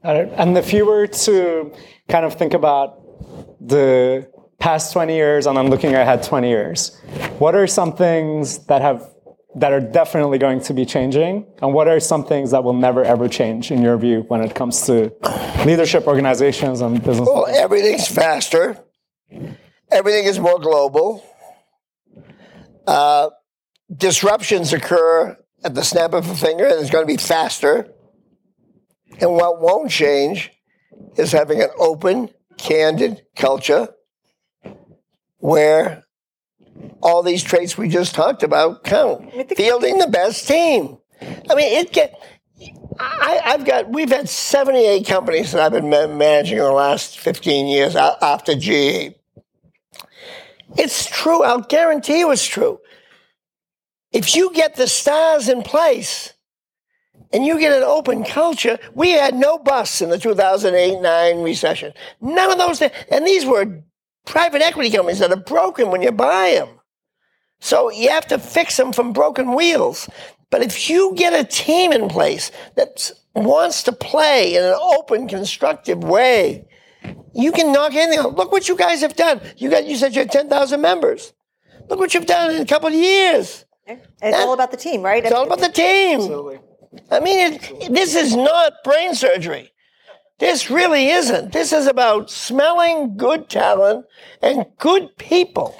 And 0.02 0.56
if 0.56 0.72
you 0.72 0.86
were 0.86 1.06
to 1.06 1.72
kind 2.08 2.24
of 2.24 2.34
think 2.34 2.54
about 2.54 3.00
the 3.60 4.30
past 4.58 4.92
20 4.92 5.14
years 5.14 5.46
and 5.46 5.58
I'm 5.58 5.68
looking 5.68 5.94
ahead 5.94 6.22
20 6.22 6.48
years, 6.48 6.98
what 7.38 7.54
are 7.54 7.66
some 7.66 7.94
things 7.94 8.58
that 8.66 8.82
have 8.82 9.08
that 9.56 9.72
are 9.72 9.80
definitely 9.80 10.38
going 10.38 10.60
to 10.60 10.72
be 10.72 10.86
changing? 10.86 11.44
And 11.60 11.74
what 11.74 11.88
are 11.88 11.98
some 11.98 12.24
things 12.24 12.52
that 12.52 12.62
will 12.62 12.74
never 12.74 13.02
ever 13.04 13.28
change 13.28 13.70
in 13.70 13.82
your 13.82 13.98
view 13.98 14.24
when 14.28 14.42
it 14.42 14.54
comes 14.54 14.86
to 14.86 15.12
leadership 15.66 16.06
organizations 16.06 16.80
and 16.80 17.02
business? 17.02 17.28
Well 17.28 17.46
everything's 17.46 18.06
faster. 18.06 18.78
Everything 19.90 20.24
is 20.24 20.38
more 20.38 20.58
global. 20.58 21.24
Uh, 22.86 23.30
disruptions 23.94 24.72
occur 24.72 25.36
at 25.64 25.74
the 25.74 25.82
snap 25.82 26.12
of 26.12 26.28
a 26.28 26.34
finger 26.34 26.64
and 26.66 26.80
it's 26.80 26.90
going 26.90 27.06
to 27.06 27.12
be 27.12 27.16
faster. 27.16 27.88
And 29.20 29.32
what 29.32 29.60
won't 29.60 29.90
change 29.90 30.52
is 31.16 31.32
having 31.32 31.60
an 31.60 31.68
open, 31.78 32.30
candid 32.56 33.22
culture 33.36 33.88
where 35.38 36.04
all 37.02 37.22
these 37.22 37.42
traits 37.42 37.76
we 37.76 37.88
just 37.88 38.14
talked 38.14 38.42
about 38.42 38.84
count. 38.84 39.30
Fielding 39.56 39.98
the 39.98 40.06
best 40.06 40.46
team. 40.46 40.98
I 41.20 41.54
mean, 41.54 41.78
it 41.78 41.92
get. 41.92 42.14
I, 42.98 43.40
have 43.44 43.64
got. 43.64 43.90
We've 43.90 44.10
had 44.10 44.28
seventy-eight 44.28 45.06
companies 45.06 45.52
that 45.52 45.62
I've 45.62 45.72
been 45.72 45.88
managing 45.88 46.58
in 46.58 46.64
the 46.64 46.72
last 46.72 47.18
fifteen 47.18 47.66
years 47.66 47.96
after 47.96 48.54
GE. 48.54 49.14
It's 50.76 51.06
true. 51.06 51.42
I'll 51.42 51.62
guarantee 51.62 52.20
you 52.20 52.30
it's 52.30 52.46
true. 52.46 52.78
If 54.12 54.34
you 54.34 54.52
get 54.52 54.76
the 54.76 54.88
stars 54.88 55.48
in 55.48 55.62
place 55.62 56.34
and 57.32 57.44
you 57.44 57.60
get 57.60 57.72
an 57.72 57.84
open 57.84 58.24
culture, 58.24 58.78
we 58.94 59.10
had 59.10 59.34
no 59.34 59.58
busts 59.58 60.00
in 60.00 60.10
the 60.10 60.18
2008 60.18 61.00
9 61.00 61.42
recession. 61.42 61.92
None 62.20 62.50
of 62.50 62.58
those. 62.58 62.82
And 62.82 63.26
these 63.26 63.46
were 63.46 63.82
private 64.26 64.62
equity 64.62 64.90
companies 64.90 65.20
that 65.20 65.32
are 65.32 65.36
broken 65.36 65.90
when 65.90 66.02
you 66.02 66.12
buy 66.12 66.54
them. 66.54 66.80
So 67.60 67.90
you 67.90 68.10
have 68.10 68.26
to 68.28 68.38
fix 68.38 68.76
them 68.76 68.92
from 68.92 69.12
broken 69.12 69.54
wheels. 69.54 70.08
But 70.50 70.62
if 70.62 70.90
you 70.90 71.14
get 71.14 71.32
a 71.32 71.44
team 71.44 71.92
in 71.92 72.08
place 72.08 72.50
that 72.74 73.12
wants 73.34 73.84
to 73.84 73.92
play 73.92 74.56
in 74.56 74.64
an 74.64 74.74
open, 74.80 75.28
constructive 75.28 76.02
way, 76.02 76.66
you 77.32 77.52
can 77.52 77.72
knock 77.72 77.94
anything 77.94 78.18
out. 78.18 78.34
Look 78.34 78.50
what 78.50 78.68
you 78.68 78.76
guys 78.76 79.02
have 79.02 79.14
done. 79.14 79.40
You 79.56 79.70
got 79.70 79.86
you 79.86 79.96
said 79.96 80.14
you 80.14 80.22
had 80.22 80.32
10,000 80.32 80.80
members. 80.80 81.32
Look 81.88 81.98
what 81.98 82.14
you've 82.14 82.26
done 82.26 82.54
in 82.54 82.62
a 82.62 82.66
couple 82.66 82.88
of 82.88 82.94
years. 82.94 83.64
It's 84.22 84.38
all 84.38 84.52
about 84.52 84.70
the 84.70 84.76
team, 84.76 85.02
right? 85.02 85.24
It's 85.24 85.34
all 85.34 85.46
about 85.46 85.60
the 85.60 85.68
team. 85.68 86.20
Absolutely. 86.20 86.60
I 87.10 87.20
mean, 87.20 87.54
it, 87.54 87.92
this 87.92 88.14
is 88.14 88.34
not 88.34 88.72
brain 88.84 89.14
surgery. 89.14 89.70
This 90.38 90.70
really 90.70 91.08
isn't. 91.08 91.52
This 91.52 91.72
is 91.72 91.86
about 91.86 92.30
smelling 92.30 93.16
good 93.16 93.48
talent 93.48 94.06
and 94.40 94.66
good 94.78 95.16
people. 95.18 95.76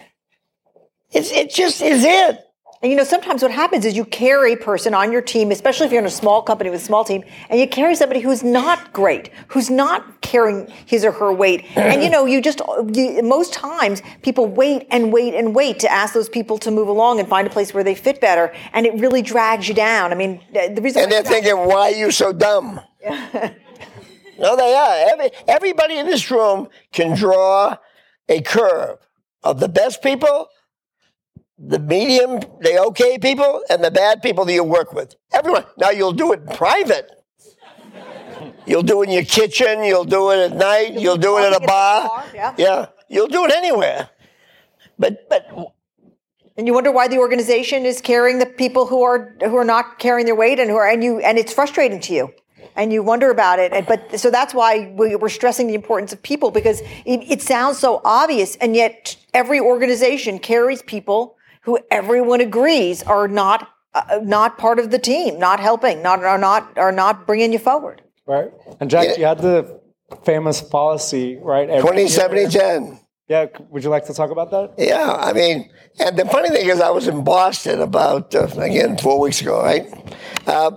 It's, 1.10 1.32
it 1.32 1.50
just 1.50 1.80
is 1.80 2.04
it. 2.04 2.38
And 2.82 2.90
you 2.90 2.96
know, 2.96 3.04
sometimes 3.04 3.42
what 3.42 3.50
happens 3.50 3.84
is 3.84 3.94
you 3.94 4.06
carry 4.06 4.54
a 4.54 4.56
person 4.56 4.94
on 4.94 5.12
your 5.12 5.20
team, 5.20 5.50
especially 5.50 5.84
if 5.84 5.92
you're 5.92 6.00
in 6.00 6.06
a 6.06 6.10
small 6.10 6.40
company 6.40 6.70
with 6.70 6.80
a 6.80 6.84
small 6.84 7.04
team, 7.04 7.22
and 7.50 7.60
you 7.60 7.68
carry 7.68 7.94
somebody 7.94 8.20
who's 8.20 8.42
not 8.42 8.94
great, 8.94 9.30
who's 9.48 9.68
not 9.68 10.22
carrying 10.22 10.66
his 10.86 11.04
or 11.04 11.12
her 11.12 11.30
weight. 11.30 11.66
and 11.76 12.02
you 12.02 12.08
know, 12.08 12.24
you 12.24 12.40
just, 12.40 12.62
you, 12.94 13.22
most 13.22 13.52
times 13.52 14.00
people 14.22 14.46
wait 14.46 14.86
and 14.90 15.12
wait 15.12 15.34
and 15.34 15.54
wait 15.54 15.78
to 15.80 15.92
ask 15.92 16.14
those 16.14 16.30
people 16.30 16.56
to 16.56 16.70
move 16.70 16.88
along 16.88 17.20
and 17.20 17.28
find 17.28 17.46
a 17.46 17.50
place 17.50 17.74
where 17.74 17.84
they 17.84 17.94
fit 17.94 18.18
better. 18.18 18.50
And 18.72 18.86
it 18.86 18.94
really 18.94 19.20
drags 19.20 19.68
you 19.68 19.74
down. 19.74 20.10
I 20.10 20.14
mean, 20.14 20.40
the 20.50 20.80
reason 20.80 21.02
And 21.02 21.12
they're 21.12 21.22
thinking, 21.22 21.58
why 21.58 21.90
are 21.92 21.94
you 21.94 22.10
so 22.10 22.32
dumb? 22.32 22.80
no, 23.04 24.56
they 24.56 24.74
are. 24.74 25.12
Every, 25.12 25.30
everybody 25.46 25.98
in 25.98 26.06
this 26.06 26.30
room 26.30 26.68
can 26.94 27.14
draw 27.14 27.76
a 28.26 28.40
curve 28.40 29.06
of 29.42 29.60
the 29.60 29.68
best 29.68 30.02
people 30.02 30.48
the 31.62 31.78
medium, 31.78 32.40
the 32.60 32.82
okay 32.86 33.18
people, 33.18 33.62
and 33.68 33.84
the 33.84 33.90
bad 33.90 34.22
people 34.22 34.44
that 34.46 34.52
you 34.54 34.64
work 34.64 34.92
with. 34.94 35.14
Everyone. 35.32 35.64
Now 35.78 35.90
you'll 35.90 36.12
do 36.12 36.32
it 36.32 36.40
in 36.40 36.46
private. 36.56 37.10
You'll 38.66 38.82
do 38.82 39.02
it 39.02 39.08
in 39.08 39.12
your 39.12 39.24
kitchen. 39.24 39.84
You'll 39.84 40.04
do 40.04 40.30
it 40.30 40.50
at 40.50 40.56
night. 40.56 40.98
You'll 40.98 41.18
do 41.18 41.38
it 41.38 41.52
at 41.52 41.62
a 41.62 41.66
bar. 41.66 42.24
Yeah. 42.34 42.54
yeah. 42.56 42.86
You'll 43.08 43.28
do 43.28 43.44
it 43.44 43.52
anywhere. 43.52 44.08
But 44.98 45.28
but 45.28 45.46
And 46.56 46.66
you 46.66 46.74
wonder 46.74 46.92
why 46.92 47.08
the 47.08 47.18
organization 47.18 47.84
is 47.84 48.00
carrying 48.00 48.38
the 48.38 48.46
people 48.46 48.86
who 48.86 49.02
are 49.02 49.34
who 49.42 49.56
are 49.56 49.64
not 49.64 49.98
carrying 49.98 50.26
their 50.26 50.34
weight 50.34 50.58
and 50.58 50.70
who 50.70 50.76
are 50.76 50.88
and 50.88 51.04
you 51.04 51.18
and 51.20 51.38
it's 51.38 51.52
frustrating 51.52 52.00
to 52.00 52.14
you. 52.14 52.34
And 52.76 52.92
you 52.92 53.02
wonder 53.02 53.30
about 53.30 53.58
it, 53.58 53.72
and, 53.72 53.84
but 53.84 54.18
so 54.20 54.30
that's 54.30 54.54
why 54.54 54.92
we- 54.96 55.16
we're 55.16 55.28
stressing 55.28 55.66
the 55.66 55.74
importance 55.74 56.12
of 56.12 56.22
people 56.22 56.50
because 56.52 56.80
it, 57.04 57.28
it 57.28 57.42
sounds 57.42 57.78
so 57.78 58.00
obvious, 58.04 58.54
and 58.56 58.76
yet 58.76 59.16
every 59.34 59.58
organization 59.60 60.38
carries 60.38 60.80
people 60.80 61.36
who 61.62 61.78
everyone 61.90 62.40
agrees 62.40 63.02
are 63.02 63.28
not 63.28 63.68
uh, 63.92 64.20
not 64.22 64.56
part 64.56 64.78
of 64.78 64.90
the 64.90 64.98
team, 64.98 65.38
not 65.38 65.60
helping, 65.60 66.02
not 66.02 66.24
are 66.24 66.38
not 66.38 66.76
are 66.78 66.92
not 66.92 67.26
bringing 67.26 67.52
you 67.52 67.58
forward. 67.58 68.02
Right. 68.26 68.52
And 68.80 68.88
Jack, 68.88 69.18
you 69.18 69.24
had 69.24 69.38
the 69.38 69.80
famous 70.24 70.60
policy, 70.60 71.38
right? 71.42 71.68
every 71.68 71.82
20, 71.82 72.00
year. 72.00 72.08
70, 72.08 72.48
10. 72.48 73.00
Yeah. 73.28 73.46
Would 73.70 73.84
you 73.84 73.90
like 73.90 74.06
to 74.06 74.14
talk 74.14 74.30
about 74.30 74.50
that? 74.50 74.74
Yeah, 74.76 75.16
I 75.18 75.32
mean, 75.32 75.70
and 76.00 76.16
the 76.16 76.24
funny 76.26 76.48
thing 76.48 76.68
is, 76.68 76.80
I 76.80 76.90
was 76.90 77.06
in 77.06 77.22
Boston 77.22 77.80
about, 77.80 78.34
uh, 78.34 78.48
again, 78.58 78.98
four 78.98 79.20
weeks 79.20 79.40
ago, 79.40 79.62
right? 79.62 79.86
Uh, 80.46 80.72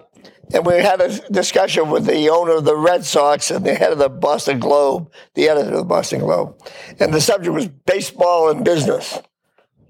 and 0.53 0.65
we 0.65 0.75
had 0.75 1.01
a 1.01 1.17
discussion 1.31 1.89
with 1.89 2.05
the 2.05 2.29
owner 2.29 2.57
of 2.57 2.65
the 2.65 2.75
Red 2.75 3.05
Sox 3.05 3.49
and 3.49 3.65
the 3.65 3.73
head 3.73 3.91
of 3.91 3.97
the 3.97 4.09
Boston 4.09 4.59
Globe, 4.59 5.11
the 5.33 5.49
editor 5.49 5.71
of 5.71 5.77
the 5.77 5.83
Boston 5.83 6.19
Globe. 6.19 6.55
And 6.99 7.11
the 7.11 7.21
subject 7.21 7.53
was 7.53 7.67
baseball 7.67 8.51
and 8.51 8.63
business, 8.63 9.19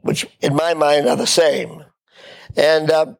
which 0.04 0.28
in 0.42 0.54
my 0.56 0.74
mind 0.74 1.08
are 1.08 1.16
the 1.16 1.26
same. 1.28 1.84
And 2.56 2.92
uh, 2.92 3.16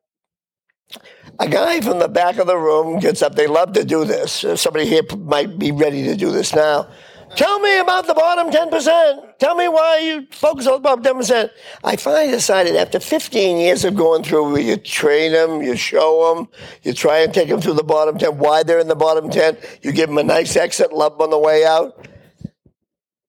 a 1.40 1.48
guy 1.50 1.82
from 1.82 2.00
the 2.00 2.08
back 2.08 2.38
of 2.38 2.46
the 2.46 2.58
room 2.58 3.00
gets 3.00 3.22
up. 3.22 3.36
They 3.36 3.48
love 3.48 3.74
to 3.74 3.84
do 3.84 4.06
this. 4.06 4.44
Uh, 4.44 4.56
Somebody 4.56 4.86
here 4.86 5.04
might 5.18 5.58
be 5.58 5.72
ready 5.72 6.04
to 6.04 6.16
do 6.16 6.32
this 6.32 6.54
now. 6.54 6.88
Tell 7.36 7.60
me 7.60 7.80
about 7.80 8.06
the 8.06 8.14
bottom 8.14 8.52
10%. 8.52 9.40
Tell 9.40 9.56
me 9.56 9.68
why 9.68 9.98
you 10.00 10.28
focus 10.32 10.68
on 10.68 10.74
the 10.74 10.80
bottom 10.80 11.04
10%. 11.04 11.50
I 11.84 11.96
finally 11.96 12.30
decided 12.30 12.76
after 12.76 13.00
15 13.00 13.58
years 13.58 13.84
of 13.86 13.96
going 13.96 14.24
through 14.24 14.52
where 14.52 14.62
you 14.62 14.78
train 14.78 15.32
them, 15.32 15.64
you 15.64 15.76
show 15.76 16.36
them, 16.36 16.48
you 16.84 16.94
try 16.94 17.20
and 17.20 17.34
take 17.34 17.50
them 17.50 17.60
through 17.60 17.74
the 17.74 17.84
bottom 17.84 18.20
10, 18.20 18.38
why 18.38 18.62
they're 18.62 18.78
in 18.78 18.88
the 18.88 18.96
bottom 18.96 19.32
10, 19.32 19.58
you 19.82 19.92
give 19.92 20.10
them 20.10 20.20
a 20.20 20.24
nice 20.24 20.56
exit 20.56 20.94
lump 20.94 21.20
on 21.20 21.32
the 21.32 21.40
way 21.40 21.66
out. 21.66 22.08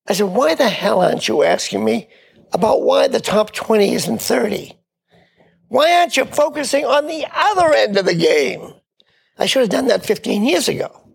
I 0.07 0.13
said, 0.13 0.25
why 0.25 0.55
the 0.55 0.69
hell 0.69 1.01
aren't 1.01 1.27
you 1.27 1.43
asking 1.43 1.83
me 1.83 2.11
about 2.55 2.83
why 2.83 3.09
the 3.09 3.21
top 3.21 3.53
20 3.53 3.93
isn't 3.93 4.23
30? 4.23 4.79
Why 5.69 5.93
aren't 5.93 6.17
you 6.17 6.25
focusing 6.25 6.85
on 6.85 7.07
the 7.07 7.27
other 7.35 7.75
end 7.75 7.99
of 7.99 8.07
the 8.07 8.15
game? 8.15 8.75
I 9.37 9.47
should 9.47 9.63
have 9.63 9.71
done 9.71 9.89
that 9.89 10.07
15 10.07 10.45
years 10.45 10.69
ago 10.69 11.09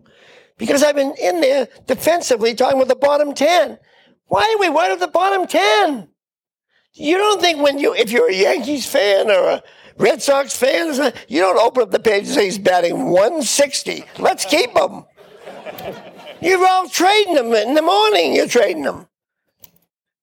because 0.58 0.82
I've 0.82 0.94
been 0.94 1.14
in 1.20 1.40
there 1.40 1.68
defensively 1.86 2.54
talking 2.54 2.78
with 2.78 2.88
the 2.88 2.94
bottom 2.94 3.32
10. 3.32 3.78
Why 4.26 4.54
are 4.54 4.60
we 4.60 4.68
worried 4.68 4.92
about 4.92 5.00
the 5.00 5.08
bottom 5.08 5.46
10? 5.46 6.08
You 6.92 7.16
don't 7.16 7.40
think 7.40 7.62
when 7.62 7.78
you, 7.78 7.94
if 7.94 8.12
you're 8.12 8.28
a 8.28 8.34
Yankees 8.34 8.84
fan 8.84 9.30
or 9.30 9.48
a 9.48 9.62
Red 9.96 10.20
Sox 10.20 10.54
fan, 10.54 11.12
you 11.28 11.40
don't 11.40 11.58
open 11.58 11.84
up 11.84 11.90
the 11.90 11.98
page 11.98 12.26
and 12.26 12.34
say 12.34 12.44
he's 12.44 12.58
batting 12.58 13.10
160. 13.10 14.04
Let's 14.18 14.44
keep 14.44 14.76
him. 14.76 15.04
You're 16.42 16.66
all 16.66 16.88
trading 16.88 17.34
them 17.34 17.52
in 17.54 17.74
the 17.74 17.82
morning. 17.82 18.34
You're 18.34 18.48
trading 18.48 18.82
them. 18.82 19.06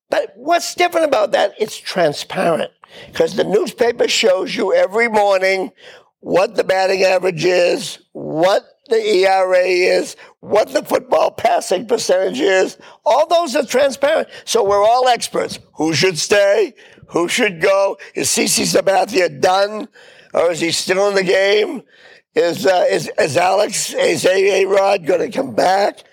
But 0.10 0.34
what's 0.36 0.76
different 0.76 1.08
about 1.08 1.32
that? 1.32 1.54
It's 1.60 1.78
transparent 1.78 2.72
because 3.08 3.36
the 3.36 3.44
newspaper 3.44 4.08
shows 4.08 4.56
you 4.56 4.74
every 4.74 5.10
morning 5.10 5.72
what 6.20 6.56
the 6.56 6.64
batting 6.64 7.04
average 7.04 7.46
is, 7.46 8.00
what 8.14 8.64
the 8.90 8.98
ERA 8.98 9.66
is, 9.66 10.16
what 10.40 10.70
the 10.70 10.84
football 10.84 11.32
passing 11.32 11.88
percentage 11.88 12.40
is. 12.40 12.78
All 13.06 13.28
those 13.28 13.56
are 13.56 13.66
transparent. 13.66 14.30
So 14.46 14.64
we're 14.64 14.84
all 14.84 15.08
experts. 15.08 15.60
Who 15.76 15.94
should 15.94 16.18
stay? 16.18 16.74
Who 17.08 17.28
should 17.28 17.62
go? 17.62 17.98
Is 18.16 18.30
CC 18.30 18.64
Sabathia 18.64 19.42
done? 19.42 19.88
Or 20.34 20.52
is 20.52 20.60
he 20.60 20.72
still 20.72 21.10
in 21.10 21.16
the 21.16 21.24
game? 21.24 21.84
Is, 22.36 22.66
uh, 22.66 22.86
is, 22.90 23.10
is 23.20 23.36
Alex, 23.38 23.94
is 23.94 24.26
A. 24.26 24.66
Rod 24.66 25.06
going 25.06 25.32
to 25.32 25.36
come 25.36 25.56
back? 25.56 26.04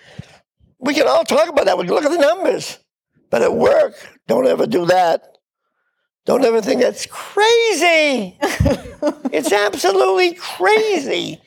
We 0.79 0.93
can 0.93 1.07
all 1.07 1.23
talk 1.23 1.49
about 1.49 1.65
that. 1.65 1.77
We 1.77 1.85
can 1.85 1.93
look 1.93 2.05
at 2.05 2.11
the 2.11 2.17
numbers. 2.17 2.79
But 3.35 3.41
at 3.41 3.53
work, 3.53 3.95
don't 4.27 4.47
ever 4.47 4.65
do 4.65 4.85
that. 4.85 5.39
Don't 6.25 6.45
ever 6.45 6.61
think 6.61 6.79
that's 6.79 7.05
crazy. 7.05 8.37
it's 9.29 9.51
absolutely 9.51 10.35
crazy. 10.35 11.41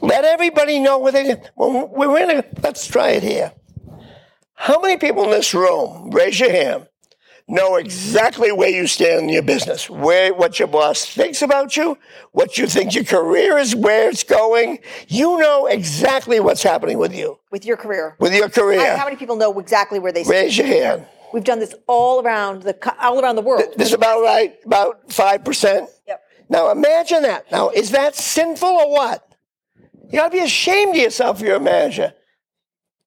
Let 0.00 0.24
everybody 0.24 0.78
know 0.78 0.98
what 0.98 1.14
they. 1.14 1.42
Well, 1.56 1.88
we're 1.88 2.16
in 2.16 2.30
a. 2.30 2.44
Let's 2.62 2.86
try 2.86 3.08
it 3.08 3.24
here. 3.24 3.52
How 4.54 4.80
many 4.80 4.98
people 4.98 5.24
in 5.24 5.30
this 5.30 5.52
room, 5.52 6.12
raise 6.12 6.38
your 6.38 6.52
hand, 6.52 6.86
know 7.50 7.76
exactly 7.76 8.52
where 8.52 8.70
you 8.70 8.86
stand 8.86 9.24
in 9.24 9.28
your 9.28 9.42
business, 9.42 9.90
where 9.90 10.32
what 10.32 10.58
your 10.58 10.68
boss 10.68 11.04
thinks 11.04 11.42
about 11.42 11.76
you, 11.76 11.98
what 12.32 12.56
you 12.56 12.66
think 12.66 12.94
your 12.94 13.04
career 13.04 13.58
is, 13.58 13.74
where 13.74 14.08
it's 14.08 14.22
going. 14.24 14.78
You 15.08 15.38
know 15.38 15.66
exactly 15.66 16.40
what's 16.40 16.62
happening 16.62 16.98
with 16.98 17.14
you, 17.14 17.38
With 17.50 17.64
your 17.64 17.76
career, 17.76 18.16
with 18.18 18.34
your 18.34 18.48
career. 18.48 18.92
how, 18.92 18.98
how 18.98 19.04
many 19.04 19.16
people 19.16 19.36
know 19.36 19.58
exactly 19.58 19.98
where 19.98 20.12
they 20.12 20.24
stand? 20.24 20.44
Raise 20.44 20.56
your 20.56 20.66
hand. 20.66 21.06
We've 21.32 21.44
done 21.44 21.58
this 21.58 21.74
all 21.86 22.22
around 22.22 22.62
the 22.62 22.76
all 23.00 23.20
around 23.20 23.36
the 23.36 23.42
world. 23.42 23.64
This 23.76 23.88
is 23.88 23.94
about 23.94 24.20
right, 24.22 24.54
about 24.64 25.12
five 25.12 25.44
percent. 25.44 25.88
Yep. 26.08 26.22
Now 26.48 26.70
imagine 26.70 27.22
that. 27.22 27.50
Now, 27.52 27.70
is 27.70 27.90
that 27.92 28.16
sinful 28.16 28.68
or 28.68 28.90
what? 28.90 29.26
You 30.10 30.20
ought 30.20 30.32
to 30.32 30.38
be 30.38 30.40
ashamed 30.40 30.96
of 30.96 31.02
yourself 31.02 31.40
if 31.40 31.46
you're 31.46 31.56
a 31.56 31.60
manager. 31.60 32.14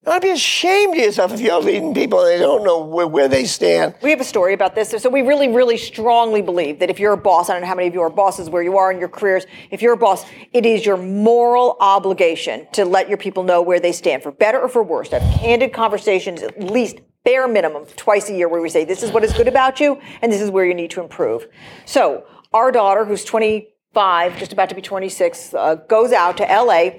You 0.05 0.11
ought 0.11 0.15
to 0.15 0.27
be 0.27 0.31
ashamed 0.31 0.97
of 0.97 0.99
yourself 1.01 1.31
if 1.31 1.39
you're 1.39 1.61
leading 1.61 1.93
people 1.93 2.25
they 2.25 2.37
don't 2.37 2.65
know 2.65 2.83
where, 2.83 3.07
where 3.07 3.29
they 3.29 3.45
stand. 3.45 3.95
We 4.01 4.09
have 4.09 4.19
a 4.19 4.25
story 4.25 4.53
about 4.53 4.75
this. 4.75 4.89
So 4.89 5.09
we 5.09 5.21
really, 5.21 5.47
really 5.47 5.77
strongly 5.77 6.41
believe 6.41 6.79
that 6.79 6.89
if 6.89 6.99
you're 6.99 7.13
a 7.13 7.17
boss, 7.17 7.49
I 7.49 7.53
don't 7.53 7.61
know 7.61 7.69
how 7.69 7.75
many 7.75 7.87
of 7.87 7.93
you 7.93 8.01
are 8.01 8.09
bosses 8.09 8.49
where 8.49 8.61
you 8.61 8.77
are 8.77 8.91
in 8.91 8.99
your 8.99 9.07
careers, 9.07 9.45
if 9.71 9.81
you're 9.81 9.93
a 9.93 9.97
boss, 9.97 10.25
it 10.51 10.65
is 10.65 10.85
your 10.85 10.97
moral 10.97 11.77
obligation 11.79 12.67
to 12.73 12.83
let 12.83 13.07
your 13.07 13.17
people 13.17 13.43
know 13.43 13.61
where 13.61 13.79
they 13.79 13.93
stand, 13.93 14.23
for 14.23 14.33
better 14.33 14.59
or 14.59 14.67
for 14.67 14.83
worse. 14.83 15.07
To 15.07 15.19
have 15.21 15.39
candid 15.39 15.71
conversations, 15.71 16.41
at 16.41 16.61
least 16.61 16.99
bare 17.23 17.47
minimum, 17.47 17.85
twice 17.95 18.29
a 18.29 18.35
year, 18.35 18.49
where 18.49 18.61
we 18.61 18.67
say, 18.67 18.83
this 18.83 19.03
is 19.03 19.11
what 19.11 19.23
is 19.23 19.31
good 19.31 19.47
about 19.47 19.79
you, 19.79 20.01
and 20.21 20.29
this 20.29 20.41
is 20.41 20.49
where 20.49 20.65
you 20.65 20.73
need 20.73 20.91
to 20.91 21.01
improve. 21.01 21.47
So 21.85 22.25
our 22.51 22.73
daughter, 22.73 23.05
who's 23.05 23.23
25, 23.23 24.37
just 24.37 24.51
about 24.51 24.67
to 24.67 24.75
be 24.75 24.81
26, 24.81 25.53
uh, 25.53 25.75
goes 25.75 26.11
out 26.11 26.35
to 26.37 26.43
LA 26.43 26.97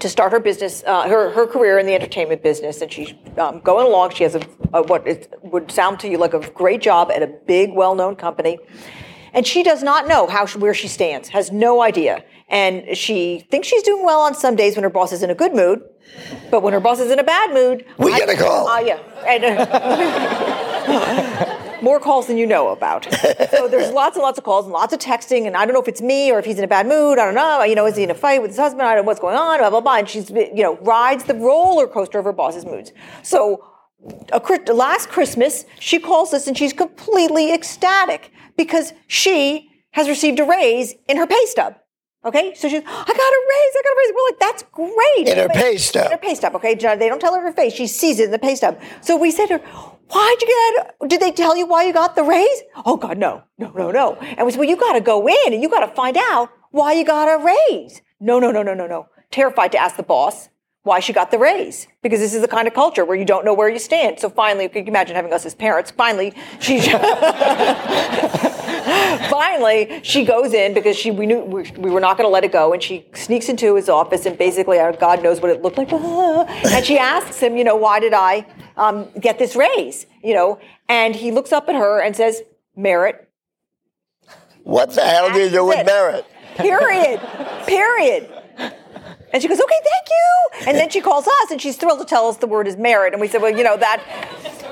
to 0.00 0.08
start 0.08 0.32
her 0.32 0.40
business, 0.40 0.82
uh, 0.86 1.08
her 1.08 1.30
her 1.30 1.46
career 1.46 1.78
in 1.78 1.86
the 1.86 1.94
entertainment 1.94 2.42
business, 2.42 2.80
and 2.80 2.92
she's 2.92 3.14
um, 3.38 3.60
going 3.60 3.86
along. 3.86 4.10
She 4.10 4.24
has 4.24 4.34
a, 4.34 4.40
a 4.72 4.82
what 4.82 5.06
it 5.06 5.32
would 5.42 5.70
sound 5.70 6.00
to 6.00 6.08
you 6.08 6.18
like 6.18 6.34
a 6.34 6.40
great 6.50 6.82
job 6.82 7.10
at 7.10 7.22
a 7.22 7.26
big, 7.26 7.72
well-known 7.72 8.16
company, 8.16 8.58
and 9.32 9.46
she 9.46 9.62
does 9.62 9.82
not 9.82 10.08
know 10.08 10.26
how 10.26 10.46
she, 10.46 10.58
where 10.58 10.74
she 10.74 10.88
stands, 10.88 11.28
has 11.28 11.52
no 11.52 11.82
idea, 11.82 12.24
and 12.48 12.96
she 12.96 13.46
thinks 13.50 13.68
she's 13.68 13.82
doing 13.82 14.04
well 14.04 14.20
on 14.20 14.34
some 14.34 14.56
days 14.56 14.76
when 14.76 14.82
her 14.82 14.90
boss 14.90 15.12
is 15.12 15.22
in 15.22 15.30
a 15.30 15.34
good 15.34 15.54
mood, 15.54 15.82
but 16.50 16.62
when 16.62 16.72
her 16.72 16.80
boss 16.80 17.00
is 17.00 17.10
in 17.10 17.18
a 17.18 17.24
bad 17.24 17.52
mood, 17.52 17.84
We 17.98 18.16
get 18.16 18.28
a 18.28 18.36
call. 18.36 18.68
Uh, 18.68 18.80
yeah, 18.80 18.98
and, 19.26 19.44
uh, 19.44 21.44
more 21.84 22.00
calls 22.00 22.26
than 22.26 22.36
you 22.36 22.46
know 22.46 22.68
about. 22.68 23.06
So 23.54 23.68
there's 23.68 23.92
lots 23.92 24.16
and 24.16 24.22
lots 24.22 24.38
of 24.38 24.44
calls 24.44 24.64
and 24.64 24.72
lots 24.72 24.92
of 24.92 24.98
texting, 24.98 25.46
and 25.46 25.56
I 25.56 25.64
don't 25.64 25.74
know 25.74 25.80
if 25.80 25.88
it's 25.88 26.00
me 26.02 26.32
or 26.32 26.38
if 26.38 26.44
he's 26.44 26.58
in 26.58 26.64
a 26.64 26.68
bad 26.68 26.86
mood. 26.86 27.18
I 27.18 27.24
don't 27.26 27.34
know. 27.34 27.62
You 27.62 27.74
know, 27.74 27.86
is 27.86 27.96
he 27.96 28.02
in 28.02 28.10
a 28.10 28.14
fight 28.14 28.42
with 28.42 28.50
his 28.50 28.58
husband? 28.58 28.82
I 28.82 28.94
don't 28.94 29.04
know 29.04 29.06
what's 29.06 29.20
going 29.20 29.36
on. 29.36 29.58
Blah 29.58 29.70
blah 29.70 29.80
blah. 29.80 29.98
And 29.98 30.08
she's 30.08 30.30
you 30.30 30.62
know 30.62 30.76
rides 30.78 31.24
the 31.24 31.34
roller 31.34 31.86
coaster 31.86 32.18
of 32.18 32.24
her 32.24 32.32
boss's 32.32 32.64
moods. 32.64 32.92
So. 33.22 33.64
A, 34.32 34.72
last 34.74 35.08
Christmas, 35.08 35.64
she 35.80 35.98
calls 35.98 36.34
us 36.34 36.46
and 36.46 36.58
she's 36.58 36.74
completely 36.74 37.54
ecstatic 37.54 38.30
because 38.54 38.92
she 39.06 39.70
has 39.92 40.08
received 40.08 40.38
a 40.40 40.44
raise 40.44 40.94
in 41.08 41.16
her 41.16 41.26
pay 41.26 41.46
stub. 41.46 41.76
Okay, 42.24 42.54
so 42.54 42.68
she's, 42.68 42.80
I 42.80 42.82
got 42.84 43.16
a 43.16 43.42
raise, 43.52 43.74
I 43.76 43.82
got 43.82 43.90
a 43.90 43.96
raise. 43.98 44.12
We're 44.14 44.24
like, 44.24 44.40
that's 44.40 44.62
great. 44.72 45.28
In 45.28 45.38
her 45.38 45.48
pay 45.48 45.76
stub. 45.76 46.06
In 46.06 46.12
her 46.12 46.18
pay 46.18 46.34
stub, 46.34 46.54
okay? 46.56 46.74
They 46.74 47.08
don't 47.08 47.20
tell 47.20 47.34
her 47.34 47.42
her 47.42 47.52
face. 47.52 47.74
She 47.74 47.86
sees 47.86 48.18
it 48.18 48.24
in 48.24 48.30
the 48.30 48.38
pay 48.38 48.54
stub. 48.54 48.80
So 49.02 49.16
we 49.16 49.30
said 49.30 49.46
to 49.46 49.58
her, 49.58 49.93
why'd 50.08 50.42
you 50.42 50.48
get? 50.48 51.08
Did 51.08 51.20
they 51.20 51.32
tell 51.32 51.56
you 51.56 51.66
why 51.66 51.84
you 51.84 51.92
got 51.92 52.16
the 52.16 52.22
raise? 52.22 52.62
Oh, 52.84 52.96
God, 52.96 53.18
no, 53.18 53.42
no, 53.58 53.70
no, 53.70 53.90
no. 53.90 54.14
And 54.14 54.46
we 54.46 54.52
said, 54.52 54.58
well, 54.58 54.68
you 54.68 54.76
got 54.76 54.94
to 54.94 55.00
go 55.00 55.26
in 55.26 55.52
and 55.52 55.62
you 55.62 55.68
got 55.68 55.86
to 55.86 55.94
find 55.94 56.16
out 56.16 56.50
why 56.70 56.92
you 56.92 57.04
got 57.04 57.26
a 57.26 57.44
raise. 57.44 58.02
No, 58.20 58.38
no, 58.38 58.50
no, 58.50 58.62
no, 58.62 58.74
no, 58.74 58.86
no. 58.86 59.08
Terrified 59.30 59.72
to 59.72 59.78
ask 59.78 59.96
the 59.96 60.02
boss 60.02 60.48
why 60.84 61.00
she 61.00 61.12
got 61.12 61.30
the 61.30 61.38
raise 61.38 61.88
because 62.02 62.20
this 62.20 62.34
is 62.34 62.42
the 62.42 62.48
kind 62.48 62.68
of 62.68 62.74
culture 62.74 63.06
where 63.06 63.16
you 63.16 63.24
don't 63.24 63.44
know 63.44 63.54
where 63.54 63.70
you 63.70 63.78
stand. 63.78 64.20
So 64.20 64.28
finally, 64.28 64.68
could 64.68 64.86
you 64.86 64.90
imagine 64.90 65.16
having 65.16 65.32
us 65.32 65.46
as 65.46 65.54
parents? 65.54 65.90
Finally, 65.90 66.34
she 66.60 66.78
finally 69.30 70.00
she 70.02 70.24
goes 70.26 70.52
in 70.52 70.74
because 70.74 70.94
she 70.96 71.10
we 71.10 71.24
knew 71.24 71.40
we, 71.40 71.62
we 71.78 71.90
were 71.90 72.00
not 72.00 72.18
going 72.18 72.28
to 72.28 72.32
let 72.32 72.44
it 72.44 72.52
go, 72.52 72.74
and 72.74 72.82
she 72.82 73.06
sneaks 73.14 73.48
into 73.48 73.74
his 73.74 73.88
office 73.88 74.26
and 74.26 74.36
basically, 74.36 74.76
God 74.76 75.22
knows 75.22 75.40
what 75.40 75.50
it 75.50 75.62
looked 75.62 75.78
like, 75.78 75.90
and 75.92 76.84
she 76.84 76.98
asks 76.98 77.40
him, 77.40 77.56
you 77.56 77.64
know, 77.64 77.76
why 77.76 77.98
did 77.98 78.12
I 78.12 78.46
um, 78.76 79.08
get 79.18 79.38
this 79.38 79.56
raise? 79.56 80.04
You 80.22 80.34
know, 80.34 80.60
and 80.88 81.16
he 81.16 81.30
looks 81.30 81.50
up 81.50 81.70
at 81.70 81.74
her 81.74 82.00
and 82.00 82.14
says, 82.14 82.42
merit. 82.76 83.26
What 84.64 84.90
the 84.90 85.02
hell 85.02 85.32
do 85.32 85.38
you 85.40 85.50
do 85.50 85.64
with 85.64 85.78
it. 85.78 85.86
merit? 85.86 86.26
Period. 86.56 87.20
Period. 87.66 88.30
And 89.34 89.42
she 89.42 89.48
goes, 89.48 89.60
okay, 89.60 89.80
thank 89.82 90.08
you. 90.08 90.68
And 90.68 90.78
then 90.78 90.88
she 90.90 91.00
calls 91.00 91.26
us 91.26 91.50
and 91.50 91.60
she's 91.60 91.76
thrilled 91.76 91.98
to 91.98 92.04
tell 92.04 92.28
us 92.28 92.36
the 92.36 92.46
word 92.46 92.68
is 92.68 92.76
merit. 92.76 93.12
And 93.12 93.20
we 93.20 93.26
said, 93.26 93.42
well, 93.42 93.50
you 93.50 93.64
know, 93.64 93.76
that 93.76 94.00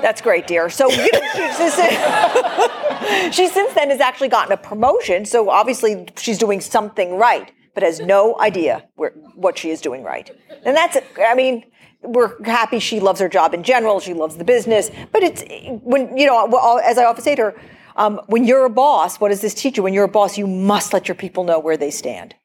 that's 0.01 0.21
great, 0.21 0.47
dear. 0.47 0.69
So, 0.69 0.89
you 0.89 1.11
know, 1.11 1.19
she, 3.31 3.49
since 3.49 3.73
then 3.73 3.89
has 3.89 3.99
actually 3.99 4.29
gotten 4.29 4.53
a 4.53 4.57
promotion, 4.57 5.25
so 5.25 5.49
obviously 5.49 6.07
she's 6.17 6.37
doing 6.37 6.61
something 6.61 7.17
right, 7.17 7.51
but 7.73 7.83
has 7.83 7.99
no 7.99 8.39
idea 8.39 8.87
where, 8.95 9.11
what 9.35 9.57
she 9.57 9.69
is 9.69 9.81
doing 9.81 10.01
right. 10.01 10.31
And 10.65 10.77
that's, 10.77 10.97
I 11.19 11.35
mean, 11.35 11.65
we're 12.01 12.41
happy 12.45 12.79
she 12.79 13.01
loves 13.01 13.19
her 13.19 13.27
job 13.27 13.53
in 13.53 13.63
general. 13.63 13.99
She 13.99 14.13
loves 14.13 14.37
the 14.37 14.45
business, 14.45 14.89
but 15.11 15.23
it's 15.23 15.43
when 15.83 16.17
you 16.17 16.25
know, 16.25 16.79
as 16.85 16.97
I 16.97 17.03
often 17.03 17.21
say 17.23 17.35
to 17.35 17.41
her, 17.41 17.61
um, 17.97 18.21
when 18.27 18.45
you're 18.45 18.63
a 18.63 18.69
boss, 18.69 19.19
what 19.19 19.27
does 19.27 19.41
this 19.41 19.53
teach 19.53 19.75
you? 19.75 19.83
When 19.83 19.93
you're 19.93 20.05
a 20.05 20.09
boss, 20.09 20.37
you 20.37 20.47
must 20.47 20.93
let 20.93 21.09
your 21.09 21.15
people 21.15 21.43
know 21.43 21.59
where 21.59 21.75
they 21.75 21.91
stand. 21.91 22.35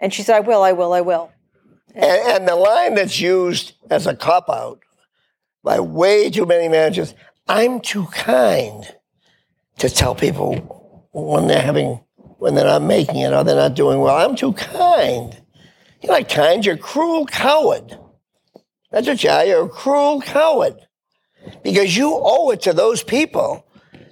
And 0.00 0.12
she 0.12 0.22
said, 0.22 0.36
"I 0.36 0.40
will, 0.40 0.62
I 0.62 0.72
will, 0.72 0.92
I 0.92 1.00
will." 1.00 1.30
And, 1.96 2.04
and 2.04 2.48
the 2.48 2.54
line 2.54 2.94
that's 2.94 3.18
used 3.18 3.72
as 3.90 4.06
a 4.06 4.14
cop 4.14 4.50
out 4.50 4.80
by 5.64 5.80
way 5.80 6.28
too 6.28 6.44
many 6.44 6.68
managers: 6.68 7.14
"I'm 7.48 7.80
too 7.80 8.06
kind 8.06 8.86
to 9.78 9.88
tell 9.88 10.14
people 10.14 11.08
when 11.12 11.46
they're 11.46 11.62
having 11.62 12.00
when 12.38 12.54
they're 12.54 12.64
not 12.64 12.82
making 12.82 13.16
it 13.16 13.32
or 13.32 13.42
they're 13.42 13.56
not 13.56 13.74
doing 13.74 14.00
well. 14.00 14.14
I'm 14.14 14.36
too 14.36 14.52
kind. 14.52 15.40
You're 16.02 16.12
not 16.12 16.28
kind. 16.28 16.64
You're 16.64 16.74
a 16.74 16.78
cruel 16.78 17.24
coward." 17.24 17.98
That's 18.92 19.08
what 19.08 19.24
you 19.24 19.30
are. 19.30 19.44
You're 19.44 19.64
a 19.64 19.68
cruel 19.68 20.20
coward 20.20 20.86
because 21.62 21.96
you 21.96 22.12
owe 22.14 22.50
it 22.50 22.60
to 22.62 22.74
those 22.74 23.02
people 23.02 23.66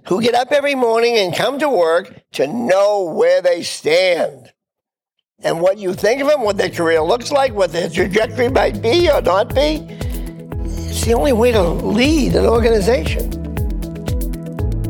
who 0.07 0.23
get 0.23 0.35
up 0.35 0.53
every 0.53 0.75
morning 0.75 1.17
and 1.17 1.35
come 1.35 1.59
to 1.59 1.69
work 1.69 2.23
to 2.33 2.47
know 2.47 3.05
where 3.05 3.43
they 3.43 3.63
stand 3.63 4.53
and 5.45 5.61
what 5.61 5.79
you 5.79 5.93
think 5.93 6.23
of 6.23 6.29
them, 6.29 6.43
what 6.43 6.57
their 6.57 6.71
career 6.71 7.03
looks 7.03 7.31
like, 7.31 7.53
what 7.53 7.71
their 7.71 7.89
trajectory 7.89 8.49
might 8.49 8.81
be 8.81 9.11
or 9.11 9.21
not 9.21 9.55
be. 9.55 9.87
It's 10.89 11.05
the 11.05 11.13
only 11.13 11.33
way 11.33 11.53
to 11.53 11.63
lead 11.63 12.35
an 12.35 12.47
organization. 12.47 13.31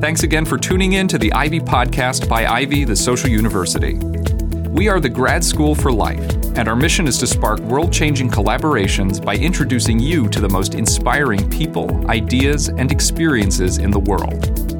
Thanks 0.01 0.23
again 0.23 0.45
for 0.45 0.59
tuning 0.59 0.95
in 0.95 1.09
to 1.09 1.19
the 1.19 1.33
Ivy 1.33 1.61
Podcast 1.61 2.29
by 2.29 2.47
Ivy, 2.47 2.85
the 2.85 2.95
Social 2.95 3.31
University. 3.31 3.95
We 4.69 4.89
are 4.89 5.01
the 5.01 5.09
grad 5.09 5.43
school 5.43 5.75
for 5.75 5.91
life, 5.91 6.31
and 6.57 6.69
our 6.69 6.77
mission 6.77 7.07
is 7.07 7.17
to 7.19 7.27
spark 7.27 7.61
world 7.61 7.93
changing 7.93 8.29
collaborations 8.29 9.25
by 9.25 9.37
introducing 9.37 9.99
you 9.99 10.29
to 10.29 10.41
the 10.41 10.49
most 10.49 10.75
inspiring 10.75 11.49
people, 11.49 12.09
ideas, 12.11 12.69
and 12.69 12.93
experiences 12.93 13.79
in 13.79 13.91
the 13.91 14.01
world. 14.01 14.74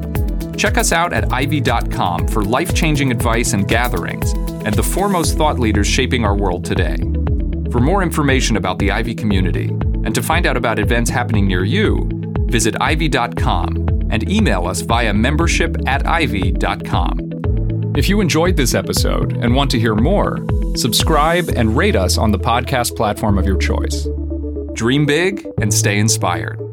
Check 0.65 0.79
us 0.79 0.91
out 0.91 1.13
at 1.13 1.31
ivy.com 1.31 2.27
for 2.27 2.43
life 2.43 2.73
changing 2.73 3.11
advice 3.11 3.53
and 3.53 3.67
gatherings, 3.67 4.31
and 4.31 4.73
the 4.73 4.81
foremost 4.81 5.37
thought 5.37 5.59
leaders 5.59 5.85
shaping 5.85 6.25
our 6.25 6.35
world 6.35 6.65
today. 6.65 6.97
For 7.71 7.79
more 7.79 8.01
information 8.01 8.57
about 8.57 8.79
the 8.79 8.89
Ivy 8.89 9.13
community, 9.13 9.67
and 9.67 10.15
to 10.15 10.23
find 10.23 10.47
out 10.47 10.57
about 10.57 10.79
events 10.79 11.11
happening 11.11 11.45
near 11.45 11.63
you, 11.65 12.09
visit 12.47 12.75
ivy.com 12.81 14.07
and 14.09 14.27
email 14.27 14.65
us 14.65 14.81
via 14.81 15.13
membership 15.13 15.77
at 15.87 16.03
ivy.com. 16.07 17.93
If 17.95 18.09
you 18.09 18.19
enjoyed 18.19 18.57
this 18.57 18.73
episode 18.73 19.37
and 19.37 19.53
want 19.53 19.69
to 19.69 19.79
hear 19.79 19.93
more, 19.93 20.43
subscribe 20.75 21.47
and 21.49 21.77
rate 21.77 21.95
us 21.95 22.17
on 22.17 22.31
the 22.31 22.39
podcast 22.39 22.95
platform 22.95 23.37
of 23.37 23.45
your 23.45 23.57
choice. 23.57 24.07
Dream 24.73 25.05
big 25.05 25.45
and 25.61 25.71
stay 25.71 25.99
inspired. 25.99 26.64